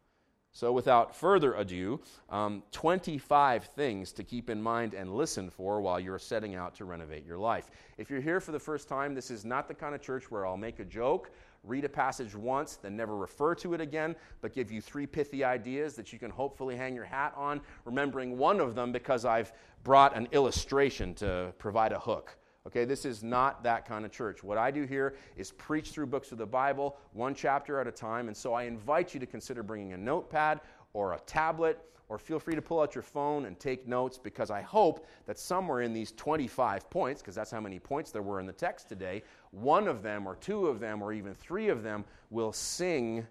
So, 0.60 0.74
without 0.74 1.16
further 1.16 1.54
ado, 1.54 2.02
um, 2.30 2.64
25 2.74 3.64
things 3.64 4.12
to 4.12 4.26
keep 4.26 4.50
in 4.50 4.62
mind 4.62 4.94
and 4.94 5.16
listen 5.16 5.50
for 5.50 5.80
while 5.80 6.02
you're 6.02 6.20
setting 6.20 6.54
out 6.54 6.76
to 6.76 6.84
renovate 6.84 7.26
your 7.26 7.38
life. 7.38 7.72
If 7.98 8.10
you're 8.10 8.20
here 8.20 8.42
for 8.42 8.52
the 8.52 8.60
first 8.60 8.90
time, 8.90 9.16
this 9.16 9.32
is 9.32 9.46
not 9.46 9.70
the 9.70 9.74
kind 9.74 9.96
of 9.96 10.02
church 10.02 10.30
where 10.30 10.46
I'll 10.46 10.58
make 10.58 10.80
a 10.80 10.84
joke, 10.84 11.32
read 11.64 11.86
a 11.86 11.90
passage 11.90 12.36
once, 12.36 12.76
then 12.76 12.98
never 12.98 13.16
refer 13.16 13.56
to 13.56 13.74
it 13.74 13.80
again, 13.80 14.18
but 14.42 14.52
give 14.52 14.70
you 14.70 14.82
three 14.82 15.08
pithy 15.08 15.46
ideas 15.46 15.96
that 15.96 16.12
you 16.12 16.20
can 16.20 16.30
hopefully 16.30 16.76
hang 16.76 16.94
your 16.94 17.06
hat 17.06 17.34
on, 17.38 17.62
remembering 17.86 18.38
one 18.38 18.60
of 18.60 18.76
them 18.76 18.92
because 18.92 19.24
I've 19.24 19.54
brought 19.86 20.14
an 20.14 20.28
illustration 20.34 21.14
to 21.14 21.54
provide 21.58 21.94
a 21.94 22.00
hook. 22.00 22.36
Okay, 22.68 22.86
this 22.86 23.06
is 23.06 23.24
not 23.24 23.64
that 23.64 23.88
kind 23.88 24.06
of 24.06 24.12
church. 24.12 24.44
What 24.44 24.58
I 24.58 24.70
do 24.70 24.84
here 24.84 25.16
is 25.38 25.52
preach 25.52 25.92
through 25.92 26.08
books 26.08 26.32
of 26.32 26.38
the 26.38 26.46
Bible, 26.46 26.98
one 27.14 27.34
chapter 27.34 27.80
at 27.80 27.88
a 27.88 27.92
time. 27.92 28.28
And 28.28 28.36
so 28.36 28.54
I 28.54 28.64
invite 28.64 29.14
you 29.14 29.20
to 29.20 29.26
consider 29.26 29.64
bringing 29.64 29.94
a 29.94 29.98
notepad 29.98 30.60
or 30.94 31.14
a 31.14 31.20
tablet, 31.22 31.80
or 32.10 32.18
feel 32.18 32.40
free 32.40 32.56
to 32.56 32.62
pull 32.62 32.82
out 32.82 32.96
your 32.96 33.04
phone 33.04 33.46
and 33.46 33.60
take 33.60 33.88
notes 33.88 34.18
because 34.18 34.50
I 34.50 34.62
hope 34.62 35.06
that 35.28 35.38
somewhere 35.38 35.82
in 35.82 35.94
these 35.94 36.12
25 36.12 36.90
points, 36.90 37.22
because 37.22 37.36
that's 37.36 37.52
how 37.52 37.62
many 37.62 37.80
points 37.80 38.12
there 38.12 38.24
were 38.24 38.40
in 38.40 38.48
the 38.48 38.52
text 38.52 38.90
today, 38.90 39.24
one 39.52 39.88
of 39.88 40.02
them, 40.02 40.28
or 40.28 40.36
two 40.36 40.68
of 40.68 40.80
them, 40.80 41.02
or 41.04 41.14
even 41.14 41.36
three 41.36 41.70
of 41.70 41.84
them 41.84 42.04
will 42.32 42.52
sing 42.52 43.26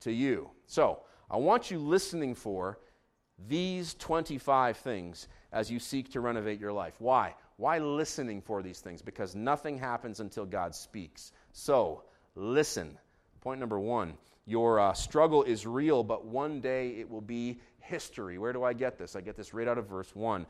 to 0.00 0.12
you. 0.12 0.50
So 0.66 1.00
I 1.30 1.38
want 1.38 1.70
you 1.70 1.78
listening 1.78 2.34
for 2.34 2.78
these 3.48 3.94
25 3.94 4.76
things 4.76 5.28
as 5.52 5.70
you 5.70 5.78
seek 5.78 6.12
to 6.12 6.20
renovate 6.20 6.60
your 6.60 6.72
life. 6.72 6.94
Why? 6.98 7.34
Why 7.58 7.78
listening 7.78 8.40
for 8.40 8.62
these 8.62 8.80
things? 8.80 9.02
Because 9.02 9.34
nothing 9.34 9.78
happens 9.78 10.20
until 10.20 10.46
God 10.46 10.74
speaks. 10.74 11.32
So, 11.52 12.04
listen. 12.34 12.96
Point 13.40 13.60
number 13.60 13.78
one 13.78 14.14
your 14.46 14.80
uh, 14.80 14.94
struggle 14.94 15.42
is 15.42 15.66
real, 15.66 16.02
but 16.02 16.24
one 16.24 16.60
day 16.60 16.92
it 16.92 17.10
will 17.10 17.20
be 17.20 17.60
history. 17.80 18.38
Where 18.38 18.54
do 18.54 18.64
I 18.64 18.72
get 18.72 18.96
this? 18.96 19.14
I 19.14 19.20
get 19.20 19.36
this 19.36 19.52
right 19.52 19.68
out 19.68 19.76
of 19.76 19.86
verse 19.86 20.14
1. 20.14 20.46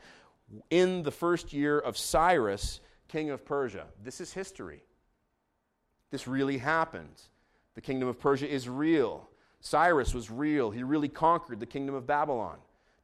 In 0.69 1.03
the 1.03 1.11
first 1.11 1.51
year 1.51 1.77
of 1.77 1.97
Cyrus, 1.97 2.79
king 3.09 3.29
of 3.29 3.43
Persia. 3.43 3.85
This 4.01 4.21
is 4.21 4.31
history. 4.31 4.83
This 6.11 6.27
really 6.27 6.57
happened. 6.57 7.21
The 7.75 7.81
kingdom 7.81 8.07
of 8.07 8.19
Persia 8.19 8.49
is 8.49 8.69
real. 8.69 9.27
Cyrus 9.59 10.13
was 10.13 10.31
real. 10.31 10.71
He 10.71 10.83
really 10.83 11.09
conquered 11.09 11.59
the 11.59 11.65
kingdom 11.65 11.93
of 11.93 12.07
Babylon. 12.07 12.57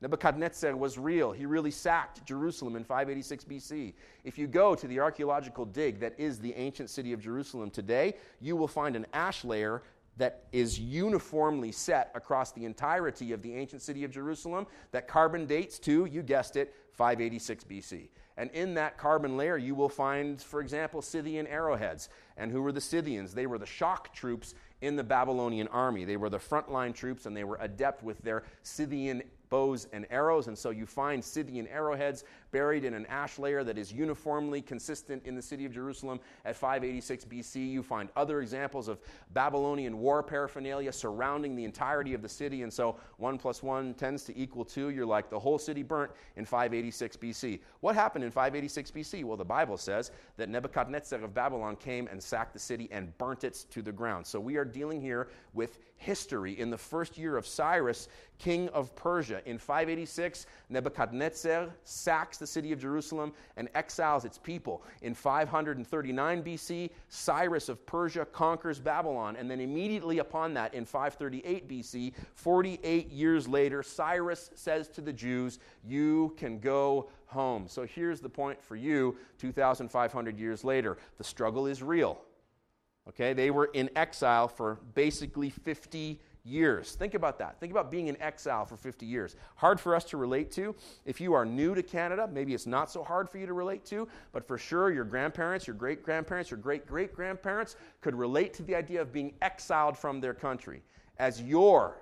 Nebuchadnezzar 0.05 0.75
was 0.75 1.00
real. 1.00 1.31
He 1.31 1.47
really 1.47 1.71
sacked 1.71 2.24
Jerusalem 2.27 2.75
in 2.75 2.83
586 2.83 3.43
BC. 3.45 3.93
If 4.24 4.38
you 4.38 4.45
go 4.45 4.75
to 4.75 4.88
the 4.88 5.00
archaeological 5.00 5.65
dig 5.65 6.00
that 6.00 6.13
is 6.19 6.38
the 6.38 6.53
ancient 6.53 6.91
city 6.91 7.12
of 7.12 7.19
Jerusalem 7.19 7.71
today, 7.71 8.13
you 8.39 8.55
will 8.55 8.67
find 8.67 8.95
an 8.95 9.07
ash 9.13 9.43
layer 9.43 9.81
that 10.17 10.43
is 10.51 10.79
uniformly 10.79 11.71
set 11.71 12.12
across 12.13 12.51
the 12.51 12.65
entirety 12.65 13.31
of 13.31 13.41
the 13.41 13.55
ancient 13.55 13.81
city 13.81 14.03
of 14.03 14.12
Jerusalem 14.12 14.67
that 14.91 15.07
carbon 15.07 15.47
dates 15.47 15.79
to, 15.79 16.05
you 16.05 16.21
guessed 16.21 16.55
it, 16.55 16.75
586 16.91 17.63
BC. 17.63 18.09
And 18.38 18.51
in 18.51 18.75
that 18.75 19.00
carbon 19.00 19.38
layer, 19.38 19.57
you 19.57 19.74
will 19.74 19.89
find, 19.89 20.39
for 20.39 20.62
example, 20.62 21.01
Scythian 21.01 21.47
arrowheads. 21.47 22.09
And 22.38 22.51
who 22.51 22.62
were 22.62 22.71
the 22.71 22.81
Scythians? 22.81 23.33
They 23.33 23.47
were 23.47 23.57
the 23.57 23.65
shock 23.65 24.13
troops 24.13 24.53
in 24.81 24.97
the 24.97 25.03
Babylonian 25.03 25.67
army. 25.69 26.05
They 26.05 26.17
were 26.17 26.29
the 26.29 26.38
frontline 26.38 26.93
troops, 26.93 27.25
and 27.25 27.35
they 27.35 27.43
were 27.45 27.57
adept 27.59 28.03
with 28.03 28.19
their 28.19 28.43
Scythian 28.62 29.24
bows 29.55 29.88
and 29.93 30.05
arrows. 30.09 30.47
And 30.47 30.57
so 30.57 30.69
you 30.69 30.85
find 30.85 31.24
Scythian 31.24 31.67
arrowheads 31.67 32.25
buried 32.55 32.85
in 32.85 32.93
an 32.93 33.05
ash 33.07 33.38
layer 33.38 33.65
that 33.65 33.77
is 33.77 33.91
uniformly 33.91 34.62
consistent 34.62 35.21
in 35.25 35.35
the 35.35 35.41
city 35.41 35.65
of 35.65 35.74
Jerusalem 35.74 36.21
at 36.45 36.55
586 36.55 37.25
BC. 37.25 37.69
You 37.69 37.83
find 37.83 38.07
other 38.15 38.39
examples 38.39 38.88
of 38.88 38.97
Babylonian 39.33 40.00
war 40.00 40.24
paraphernalia 40.24 40.93
surrounding 40.93 41.57
the 41.57 41.65
entirety 41.65 42.13
of 42.13 42.21
the 42.21 42.29
city. 42.29 42.62
And 42.62 42.71
so 42.71 42.95
1 43.17 43.38
plus 43.39 43.62
1 43.62 43.95
tends 43.95 44.24
to 44.24 44.38
equal 44.39 44.63
2. 44.63 44.91
You're 44.91 45.05
like, 45.05 45.29
the 45.29 45.38
whole 45.38 45.59
city 45.59 45.83
burnt 45.83 46.12
in 46.38 46.45
586 46.45 47.17
BC. 47.17 47.59
What 47.81 47.93
happened 47.93 48.24
in 48.24 48.31
586 48.31 48.89
BC? 48.89 49.25
Well, 49.25 49.35
the 49.35 49.43
Bible 49.43 49.75
says 49.75 50.12
that 50.38 50.47
Nebuchadnezzar 50.47 51.21
of 51.21 51.33
Babylon 51.33 51.75
came 51.75 52.07
and 52.07 52.24
sacked 52.24 52.53
the 52.53 52.59
city 52.59 52.88
and 52.89 53.17
burnt 53.17 53.43
it 53.43 53.65
to 53.71 53.81
the 53.81 53.91
ground. 53.91 54.25
So 54.25 54.39
we 54.39 54.55
are 54.55 54.63
dealing 54.63 55.01
here 55.01 55.27
with 55.53 55.79
history. 55.97 56.59
In 56.59 56.69
the 56.69 56.77
first 56.77 57.17
year 57.17 57.38
of 57.38 57.45
Cyrus, 57.45 58.07
king 58.38 58.69
of 58.69 58.95
Persia, 58.95 59.41
in 59.45 59.57
586, 59.57 60.45
Nebuchadnezzar 60.69 61.69
sacks 61.83 62.38
the 62.46 62.52
city 62.52 62.72
of 62.72 62.80
Jerusalem 62.80 63.34
and 63.58 63.68
exiles 63.74 64.24
its 64.24 64.38
people. 64.38 64.84
In 65.02 65.16
539 65.16 66.44
BC, 66.44 66.92
Cyrus 67.10 67.70
of 67.70 67.84
Persia 67.88 68.25
conquers 68.25 68.80
Babylon. 68.80 69.36
And 69.36 69.50
then 69.50 69.60
immediately 69.60 70.20
upon 70.20 70.54
that, 70.54 70.75
in 70.75 70.86
538 70.86 71.68
BC, 71.68 72.14
48 72.36 73.12
years 73.12 73.48
later, 73.48 73.82
Cyrus 73.82 74.52
says 74.54 74.88
to 74.90 75.02
the 75.02 75.12
Jews, 75.12 75.58
You 75.84 76.36
can 76.38 76.60
go 76.60 77.10
home. 77.25 77.68
So 77.68 77.84
here's 77.84 78.22
the 78.22 78.30
point 78.30 78.62
for 78.62 78.75
you 78.75 79.18
2,500 79.40 80.40
years 80.40 80.64
later. 80.64 80.98
The 81.18 81.24
struggle 81.24 81.66
is 81.66 81.82
real. 81.82 82.22
Okay, 83.08 83.34
they 83.34 83.52
were 83.52 83.70
in 83.74 83.90
exile 83.96 84.48
for 84.48 84.80
basically 84.94 85.50
50 85.50 86.20
years. 86.46 86.94
Think 86.94 87.16
about 87.16 87.40
that. 87.40 87.60
Think 87.60 87.72
about 87.72 87.92
being 87.92 88.08
in 88.08 88.22
exile 88.22 88.66
for 88.66 88.78
50 88.78 89.06
years. 89.06 89.36
Hard 89.56 89.80
for 89.80 89.96
us 89.96 90.04
to 90.06 90.18
relate 90.18 90.52
to. 90.52 90.75
If 91.06 91.20
you 91.20 91.34
are 91.34 91.46
new 91.46 91.75
to 91.75 91.84
Canada, 91.84 92.30
maybe 92.32 92.54
it's 92.54 92.68
not 92.68 92.92
so 92.92 93.04
hard 93.04 93.30
for 93.30 93.38
you 93.38 93.48
to 93.48 93.54
relate 93.54 93.86
to, 93.86 94.08
but 94.32 94.48
for 94.48 94.58
sure 94.58 94.92
your 94.92 95.06
grandparents, 95.06 95.68
your 95.68 95.75
great 95.75 96.04
grandparents, 96.04 96.52
your 96.52 96.60
great 96.60 96.86
great 96.86 97.14
grandparents 97.14 97.75
could 98.02 98.16
relate 98.16 98.54
to 98.54 98.64
the 98.64 98.75
idea 98.75 99.02
of 99.02 99.12
being 99.12 99.34
exiled 99.42 99.98
from 99.98 100.22
their 100.22 100.34
country. 100.34 100.84
As 101.18 101.42
your 101.42 102.02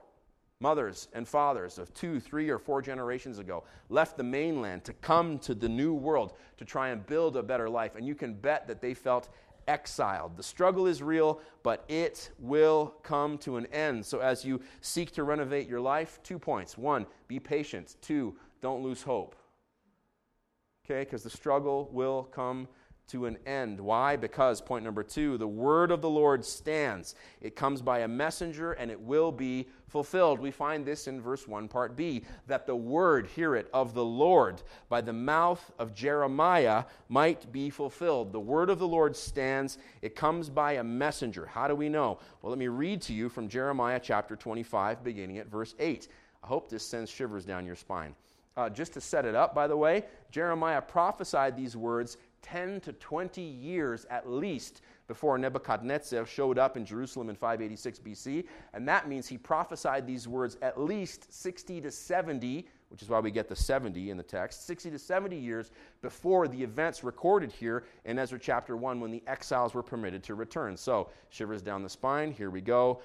mothers 0.60 1.10
and 1.14 1.28
fathers 1.28 1.78
of 1.78 1.94
two, 1.94 2.20
three, 2.20 2.50
or 2.50 2.58
four 2.58 2.82
generations 2.82 3.38
ago 3.38 3.64
left 3.90 4.16
the 4.16 4.24
mainland 4.24 4.84
to 4.86 4.94
come 4.94 5.38
to 5.40 5.54
the 5.54 5.68
new 5.68 5.94
world 5.94 6.34
to 6.58 6.66
try 6.66 6.90
and 6.90 7.06
build 7.06 7.36
a 7.36 7.44
better 7.44 7.70
life. 7.70 7.96
And 7.96 8.08
you 8.08 8.16
can 8.16 8.34
bet 8.34 8.66
that 8.68 8.82
they 8.82 8.94
felt 8.94 9.30
exiled. 9.67 10.38
The 10.38 10.43
struggle 10.43 10.88
is 10.88 11.01
real, 11.01 11.39
but 11.63 11.84
it 11.88 12.32
will 12.39 12.96
come 13.03 13.38
to 13.39 13.58
an 13.58 13.65
end. 13.67 14.05
So, 14.05 14.20
as 14.20 14.43
you 14.43 14.62
seek 14.82 15.12
to 15.12 15.24
renovate 15.24 15.67
your 15.67 15.82
life, 15.82 16.20
two 16.24 16.39
points. 16.39 16.77
One, 16.77 17.05
be 17.27 17.39
patient. 17.39 17.96
Two, 18.01 18.36
don't 18.62 18.84
lose 18.84 19.03
hope. 19.03 19.36
Okay, 20.86 21.01
because 21.01 21.24
the 21.24 21.29
struggle 21.29 21.89
will 21.91 22.24
come 22.24 22.67
to 23.07 23.25
an 23.25 23.38
end. 23.45 23.79
Why? 23.79 24.15
Because, 24.15 24.62
point 24.62 24.83
number 24.83 25.03
two, 25.03 25.38
the 25.38 25.48
word 25.48 25.91
of 25.91 26.01
the 26.01 26.10
Lord 26.10 26.43
stands. 26.43 27.15
It 27.41 27.55
comes 27.55 27.81
by 27.81 28.00
a 28.00 28.07
messenger 28.07 28.74
and 28.74 28.89
it 28.89 29.00
will 29.00 29.31
be 29.31 29.67
fulfilled. 29.88 30.39
We 30.39 30.51
find 30.51 30.86
this 30.86 31.07
in 31.07 31.22
verse 31.22 31.48
1, 31.48 31.67
part 31.67 31.95
B, 31.95 32.24
that 32.48 32.65
the 32.65 32.75
word, 32.75 33.27
hear 33.27 33.55
it, 33.55 33.69
of 33.74 33.93
the 33.93 34.03
Lord 34.03 34.62
by 34.89 35.01
the 35.01 35.13
mouth 35.13 35.72
of 35.77 35.93
Jeremiah 35.93 36.86
might 37.10 37.51
be 37.51 37.69
fulfilled. 37.69 38.31
The 38.31 38.39
word 38.39 38.69
of 38.69 38.79
the 38.79 38.88
Lord 38.88 39.15
stands. 39.15 39.77
It 40.01 40.15
comes 40.15 40.50
by 40.50 40.74
a 40.74 40.83
messenger. 40.83 41.45
How 41.45 41.67
do 41.67 41.75
we 41.75 41.89
know? 41.89 42.19
Well, 42.41 42.50
let 42.50 42.60
me 42.60 42.67
read 42.67 43.01
to 43.03 43.13
you 43.13 43.29
from 43.29 43.50
Jeremiah 43.50 44.00
chapter 44.01 44.36
25, 44.36 45.03
beginning 45.03 45.38
at 45.38 45.48
verse 45.48 45.75
8. 45.77 46.07
I 46.43 46.48
hope 46.48 46.69
this 46.69 46.86
sends 46.86 47.12
shivers 47.12 47.45
down 47.45 47.65
your 47.65 47.75
spine. 47.75 48.15
Uh, 48.55 48.69
just 48.69 48.93
to 48.93 49.01
set 49.01 49.25
it 49.25 49.33
up, 49.33 49.55
by 49.55 49.65
the 49.67 49.75
way, 49.75 50.05
Jeremiah 50.29 50.81
prophesied 50.81 51.57
these 51.57 51.75
words 51.75 52.17
10 52.44 52.82
to 52.82 52.94
20 52.94 53.42
years 53.42 54.06
at 54.10 54.30
least 54.30 54.82
before 55.08 55.38
Nebuchadnezzar 55.38 56.26
showed 56.26 56.58
up 56.58 56.78
in 56.78 56.86
Jerusalem 56.86 57.30
in 57.30 57.36
586 57.36 58.00
BC. 58.00 58.46
And 58.74 58.88
that 58.88 59.08
means 59.08 59.28
he 59.28 59.38
prophesied 59.38 60.06
these 60.06 60.28
words 60.28 60.58
at 60.62 60.80
least 60.80 61.34
60 61.34 61.82
to 61.82 61.92
70, 61.92 62.68
which 62.90 63.02
is 63.02 63.10
why 63.10 63.20
we 63.20 63.32
get 63.32 63.50
the 63.50 63.56
70 63.56 64.12
in 64.12 64.18
the 64.18 64.24
text, 64.24 64.68
60 64.68 64.92
to 64.92 65.00
70 65.00 65.36
years 65.36 65.72
before 66.02 66.48
the 66.48 66.62
events 66.62 67.04
recorded 67.04 67.52
here 67.52 67.86
in 68.06 68.20
Ezra 68.20 68.40
chapter 68.40 68.78
1 68.78 69.00
when 69.00 69.12
the 69.12 69.24
exiles 69.28 69.74
were 69.74 69.84
permitted 69.84 70.24
to 70.24 70.36
return. 70.36 70.78
So, 70.78 71.10
shivers 71.30 71.62
down 71.62 71.84
the 71.84 71.90
spine. 71.90 72.32
Here 72.32 72.50
we 72.50 72.62
go. 72.62 73.02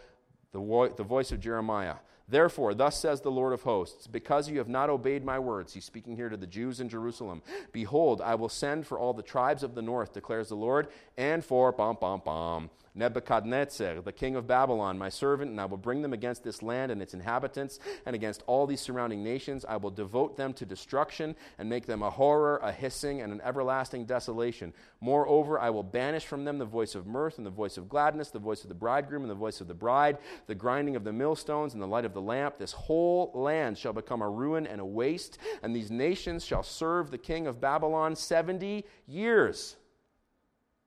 The, 0.52 0.60
wo- 0.60 0.88
the 0.88 1.04
voice 1.04 1.32
of 1.32 1.40
Jeremiah. 1.40 1.96
Therefore, 2.28 2.74
thus 2.74 3.00
says 3.00 3.22
the 3.22 3.30
Lord 3.30 3.54
of 3.54 3.62
hosts, 3.62 4.06
because 4.06 4.50
you 4.50 4.58
have 4.58 4.68
not 4.68 4.90
obeyed 4.90 5.24
my 5.24 5.38
words, 5.38 5.72
he's 5.72 5.86
speaking 5.86 6.14
here 6.14 6.28
to 6.28 6.36
the 6.36 6.46
Jews 6.46 6.78
in 6.80 6.88
Jerusalem, 6.88 7.42
behold, 7.72 8.20
I 8.20 8.34
will 8.34 8.50
send 8.50 8.86
for 8.86 8.98
all 8.98 9.14
the 9.14 9.22
tribes 9.22 9.62
of 9.62 9.74
the 9.74 9.82
north, 9.82 10.12
declares 10.12 10.50
the 10.50 10.54
Lord, 10.54 10.88
and 11.16 11.42
for, 11.42 11.72
bom, 11.72 11.96
bom, 11.98 12.20
bom, 12.22 12.70
Nebuchadnezzar, 12.98 14.00
the 14.00 14.12
king 14.12 14.34
of 14.34 14.46
Babylon, 14.46 14.98
my 14.98 15.08
servant, 15.08 15.52
and 15.52 15.60
I 15.60 15.66
will 15.66 15.76
bring 15.76 16.02
them 16.02 16.12
against 16.12 16.42
this 16.42 16.62
land 16.62 16.90
and 16.90 17.00
its 17.00 17.14
inhabitants, 17.14 17.78
and 18.04 18.16
against 18.16 18.42
all 18.46 18.66
these 18.66 18.80
surrounding 18.80 19.22
nations. 19.22 19.64
I 19.66 19.76
will 19.76 19.90
devote 19.90 20.36
them 20.36 20.52
to 20.54 20.66
destruction, 20.66 21.36
and 21.58 21.70
make 21.70 21.86
them 21.86 22.02
a 22.02 22.10
horror, 22.10 22.58
a 22.62 22.72
hissing, 22.72 23.20
and 23.20 23.32
an 23.32 23.40
everlasting 23.42 24.04
desolation. 24.04 24.74
Moreover, 25.00 25.60
I 25.60 25.70
will 25.70 25.84
banish 25.84 26.26
from 26.26 26.44
them 26.44 26.58
the 26.58 26.64
voice 26.64 26.96
of 26.96 27.06
mirth, 27.06 27.38
and 27.38 27.46
the 27.46 27.50
voice 27.50 27.76
of 27.76 27.88
gladness, 27.88 28.30
the 28.30 28.40
voice 28.40 28.64
of 28.64 28.68
the 28.68 28.74
bridegroom, 28.74 29.22
and 29.22 29.30
the 29.30 29.34
voice 29.36 29.60
of 29.60 29.68
the 29.68 29.74
bride, 29.74 30.18
the 30.48 30.54
grinding 30.56 30.96
of 30.96 31.04
the 31.04 31.12
millstones, 31.12 31.74
and 31.74 31.82
the 31.82 31.86
light 31.86 32.04
of 32.04 32.14
the 32.14 32.20
lamp. 32.20 32.58
This 32.58 32.72
whole 32.72 33.30
land 33.32 33.78
shall 33.78 33.92
become 33.92 34.22
a 34.22 34.28
ruin 34.28 34.66
and 34.66 34.80
a 34.80 34.84
waste, 34.84 35.38
and 35.62 35.74
these 35.74 35.90
nations 35.90 36.44
shall 36.44 36.64
serve 36.64 37.10
the 37.10 37.18
king 37.18 37.46
of 37.46 37.60
Babylon 37.60 38.16
70 38.16 38.84
years. 39.06 39.76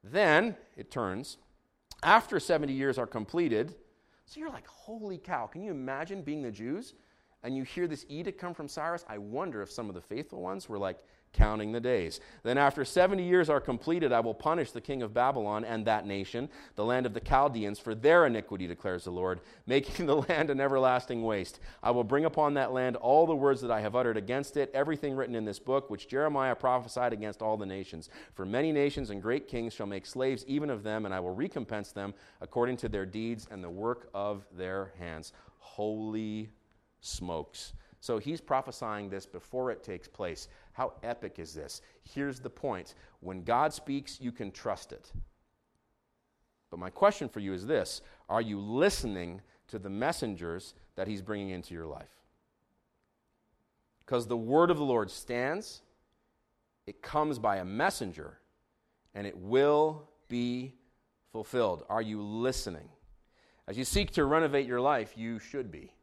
Then 0.04 0.58
it 0.76 0.92
turns 0.92 1.38
after 2.04 2.40
70 2.40 2.74
years 2.74 2.98
are 2.98 3.08
completed. 3.08 3.76
So 4.26 4.40
you're 4.40 4.50
like, 4.50 4.68
holy 4.68 5.18
cow, 5.18 5.48
can 5.48 5.62
you 5.62 5.72
imagine 5.72 6.22
being 6.22 6.42
the 6.42 6.52
Jews? 6.52 6.94
And 7.44 7.56
you 7.56 7.64
hear 7.64 7.88
this 7.88 8.06
edict 8.08 8.40
come 8.40 8.54
from 8.54 8.68
Cyrus? 8.68 9.04
I 9.10 9.18
wonder 9.18 9.62
if 9.62 9.72
some 9.72 9.90
of 9.90 9.96
the 9.96 10.02
faithful 10.02 10.42
ones 10.42 10.70
were 10.70 10.78
like, 10.78 11.00
counting 11.34 11.72
the 11.72 11.80
days. 11.80 12.20
Then, 12.44 12.58
after 12.58 12.84
70 12.84 13.24
years 13.24 13.50
are 13.50 13.62
completed, 13.62 14.12
I 14.12 14.20
will 14.20 14.34
punish 14.34 14.72
the 14.72 14.82
king 14.82 15.02
of 15.02 15.14
Babylon 15.14 15.64
and 15.64 15.86
that 15.86 16.06
nation, 16.06 16.50
the 16.76 16.86
land 16.86 17.06
of 17.06 17.14
the 17.14 17.20
Chaldeans, 17.20 17.80
for 17.80 17.96
their 17.96 18.26
iniquity, 18.26 18.68
declares 18.68 19.06
the 19.06 19.12
Lord, 19.12 19.42
making 19.66 20.06
the 20.06 20.18
land 20.18 20.50
an 20.50 20.60
everlasting 20.60 21.24
waste. 21.24 21.60
I 21.82 21.92
will 21.92 22.04
bring 22.04 22.26
upon 22.26 22.56
that 22.56 22.74
land 22.74 22.96
all 22.98 23.26
the 23.26 23.36
words 23.36 23.62
that 23.62 23.72
I 23.72 23.82
have 23.82 23.96
uttered 23.96 24.18
against 24.18 24.58
it, 24.58 24.72
everything 24.74 25.16
written 25.16 25.36
in 25.36 25.46
this 25.46 25.60
book, 25.60 25.90
which 25.90 26.08
Jeremiah 26.08 26.56
prophesied 26.56 27.14
against 27.14 27.42
all 27.42 27.58
the 27.58 27.66
nations. 27.66 28.10
For 28.34 28.46
many 28.46 28.72
nations 28.72 29.10
and 29.10 29.22
great 29.22 29.48
kings 29.48 29.74
shall 29.74 29.88
make 29.88 30.06
slaves 30.06 30.44
even 30.48 30.70
of 30.70 30.84
them, 30.84 31.06
and 31.06 31.14
I 31.14 31.20
will 31.20 31.36
recompense 31.36 31.92
them 31.92 32.14
according 32.42 32.78
to 32.78 32.90
their 32.90 33.06
deeds 33.06 33.48
and 33.50 33.64
the 33.64 33.70
work 33.70 34.10
of 34.14 34.46
their 34.52 34.94
hands. 35.00 35.34
Holy 35.60 36.50
smokes. 37.00 37.74
So 38.02 38.18
he's 38.18 38.42
prophesying 38.42 39.10
this 39.10 39.28
before 39.28 39.70
it 39.70 39.84
takes 39.84 40.08
place. 40.08 40.48
How 40.74 40.94
epic 41.04 41.38
is 41.38 41.54
this? 41.54 41.82
Here's 42.04 42.40
the 42.40 42.50
point 42.50 42.96
when 43.20 43.44
God 43.44 43.72
speaks, 43.72 44.20
you 44.20 44.32
can 44.32 44.52
trust 44.52 44.92
it. 44.92 45.12
But 46.72 46.80
my 46.80 46.90
question 46.90 47.30
for 47.30 47.42
you 47.42 47.54
is 47.54 47.66
this 47.66 48.02
Are 48.28 48.42
you 48.42 48.60
listening 48.60 49.40
to 49.68 49.78
the 49.78 49.90
messengers 49.90 50.74
that 50.96 51.08
he's 51.08 51.22
bringing 51.22 51.52
into 51.52 51.76
your 51.76 51.86
life? 51.86 52.10
Because 54.00 54.26
the 54.26 54.36
word 54.36 54.72
of 54.72 54.78
the 54.78 54.84
Lord 54.84 55.12
stands, 55.12 55.84
it 56.88 57.04
comes 57.04 57.38
by 57.38 57.58
a 57.58 57.66
messenger, 57.66 58.40
and 59.14 59.28
it 59.28 59.38
will 59.38 60.10
be 60.28 60.74
fulfilled. 61.32 61.86
Are 61.88 62.02
you 62.02 62.20
listening? 62.22 62.90
As 63.68 63.78
you 63.78 63.86
seek 63.86 64.12
to 64.14 64.26
renovate 64.26 64.66
your 64.66 64.82
life, 64.82 65.14
you 65.16 65.38
should 65.38 65.72
be. 65.72 65.94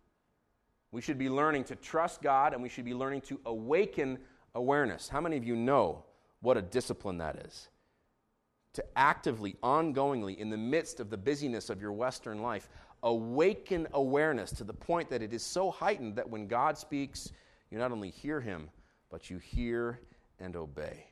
We 0.90 1.00
should 1.00 1.18
be 1.18 1.28
learning 1.28 1.64
to 1.64 1.76
trust 1.76 2.22
God 2.22 2.54
and 2.54 2.62
we 2.62 2.68
should 2.68 2.84
be 2.84 2.94
learning 2.94 3.22
to 3.22 3.40
awaken 3.44 4.18
awareness. 4.54 5.08
How 5.08 5.20
many 5.20 5.36
of 5.36 5.44
you 5.44 5.54
know 5.56 6.04
what 6.40 6.56
a 6.56 6.62
discipline 6.62 7.18
that 7.18 7.36
is? 7.46 7.68
To 8.74 8.84
actively, 8.96 9.56
ongoingly, 9.62 10.36
in 10.36 10.50
the 10.50 10.56
midst 10.56 11.00
of 11.00 11.10
the 11.10 11.16
busyness 11.16 11.68
of 11.68 11.80
your 11.80 11.92
Western 11.92 12.42
life, 12.42 12.68
awaken 13.02 13.86
awareness 13.92 14.50
to 14.52 14.64
the 14.64 14.74
point 14.74 15.10
that 15.10 15.22
it 15.22 15.32
is 15.32 15.42
so 15.42 15.70
heightened 15.70 16.16
that 16.16 16.28
when 16.28 16.46
God 16.46 16.78
speaks, 16.78 17.32
you 17.70 17.78
not 17.78 17.92
only 17.92 18.10
hear 18.10 18.40
him, 18.40 18.70
but 19.10 19.30
you 19.30 19.38
hear 19.38 20.00
and 20.38 20.56
obey. 20.56 21.06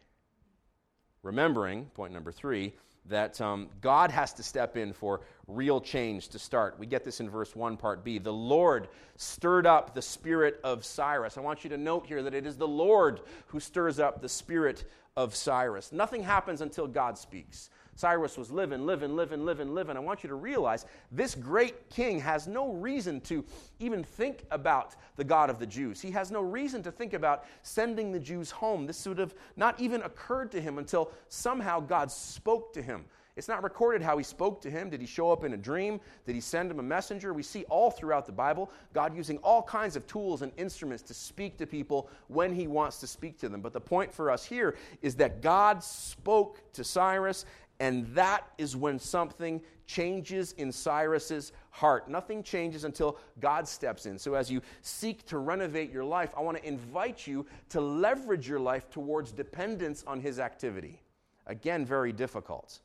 Remembering, 1.23 1.87
point 1.87 2.13
number 2.13 2.33
three, 2.33 2.75
that 3.09 3.41
um, 3.41 3.69
God 3.81 4.11
has 4.11 4.33
to 4.35 4.43
step 4.43 4.77
in 4.77 4.93
for 4.93 5.21
real 5.47 5.81
change 5.81 6.29
to 6.29 6.39
start. 6.39 6.79
We 6.79 6.87
get 6.87 7.05
this 7.05 7.21
in 7.21 7.31
verse 7.31 7.55
1, 7.55 7.77
part 7.77 8.05
B. 8.05 8.19
The 8.19 8.33
Lord 8.33 8.89
stirred 9.17 9.67
up 9.67 9.95
the 9.95 10.03
spirit 10.03 10.61
of 10.65 10.85
Cyrus. 10.85 11.39
I 11.39 11.41
want 11.41 11.65
you 11.65 11.71
to 11.71 11.77
note 11.77 12.07
here 12.07 12.23
that 12.23 12.35
it 12.35 12.47
is 12.47 12.57
the 12.57 12.69
Lord 12.69 13.21
who 13.47 13.61
stirs 13.61 13.99
up 13.99 14.21
the 14.21 14.29
spirit 14.29 14.85
of 15.17 15.35
Cyrus. 15.35 15.93
Nothing 15.93 16.23
happens 16.23 16.61
until 16.61 16.87
God 16.87 17.17
speaks. 17.17 17.71
Cyrus 17.97 18.37
was 18.37 18.51
living, 18.51 18.85
living, 18.85 19.17
living, 19.17 19.45
living, 19.45 19.75
living. 19.75 19.97
I 19.97 20.01
want 20.01 20.23
you 20.23 20.29
to 20.29 20.35
realize 20.35 20.85
this 21.11 21.35
great 21.35 21.89
king 21.91 22.21
has 22.21 22.47
no 22.47 22.73
reason 22.73 23.21
to 23.23 23.45
even 23.81 24.05
think 24.05 24.45
about 24.51 24.95
the 25.17 25.25
God 25.25 25.49
of 25.49 25.59
the 25.59 25.67
Jews. 25.67 26.01
He 26.01 26.11
has 26.11 26.31
no 26.31 26.43
reason 26.43 26.83
to 26.83 26.93
think 26.93 27.15
about 27.15 27.47
sending 27.63 28.13
the 28.13 28.21
Jews 28.21 28.51
home. 28.51 28.87
This 28.87 29.07
would 29.07 29.19
have 29.19 29.35
not 29.57 29.81
even 29.81 30.03
occurred 30.03 30.53
to 30.53 30.61
him 30.61 30.79
until 30.79 31.11
somehow 31.29 31.81
God 31.81 32.11
spoke 32.11 32.75
to 32.75 32.83
him. 32.83 33.07
It's 33.37 33.49
not 33.49 33.63
recorded 33.63 34.01
how 34.01 34.17
he 34.17 34.25
spoke 34.25 34.63
to 34.63 34.71
him. 34.71 34.89
Did 34.89 35.03
he 35.03 35.07
show 35.07 35.31
up 35.31 35.45
in 35.45 35.53
a 35.53 35.59
dream? 35.59 36.01
Did 36.25 36.35
he 36.35 36.41
send 36.41 36.71
him 36.71 36.79
a 36.79 36.83
messenger? 36.83 37.35
We 37.35 37.43
see 37.43 37.65
all 37.65 37.91
throughout 37.91 38.25
the 38.25 38.33
Bible 38.33 38.71
God 38.95 39.15
using 39.15 39.37
all 39.39 39.63
kinds 39.63 39.95
of 39.95 40.07
tools 40.07 40.41
and 40.41 40.53
instruments 40.57 41.03
to 41.05 41.15
speak 41.15 41.59
to 41.59 41.67
people 41.67 42.09
when 42.29 42.55
he 42.55 42.67
wants 42.67 42.99
to 43.01 43.07
speak 43.07 43.39
to 43.41 43.51
them. 43.51 43.61
But 43.61 43.75
the 43.75 43.81
point 43.81 44.15
for 44.15 44.31
us 44.31 44.43
here 44.43 44.77
is 45.03 45.17
that 45.17 45.43
God 45.43 45.85
spoke 45.85 46.73
to 46.73 46.83
Cyrus 46.83 47.45
and 47.81 48.07
that 48.15 48.49
is 48.59 48.75
when 48.77 48.99
something 48.99 49.61
changes 49.87 50.53
in 50.53 50.73
Cyrus's 50.73 51.53
heart. 51.71 52.09
Nothing 52.09 52.43
changes 52.43 52.85
until 52.85 53.19
God 53.39 53.69
steps 53.69 54.07
in. 54.07 54.19
So, 54.19 54.35
as 54.35 54.51
you 54.51 54.63
seek 54.83 55.27
to 55.27 55.39
renovate 55.39 55.93
your 55.93 56.05
life, 56.05 56.33
I 56.37 56.41
want 56.41 56.57
to 56.57 56.67
invite 56.67 57.27
you 57.27 57.47
to 57.71 57.81
leverage 57.81 58.49
your 58.49 58.61
life 58.61 58.91
towards 58.91 59.33
dependence 59.33 60.05
on 60.07 60.21
His 60.21 60.39
activity. 60.39 61.03
Again, 61.47 61.85
very 61.85 62.13
difficult. 62.13 62.81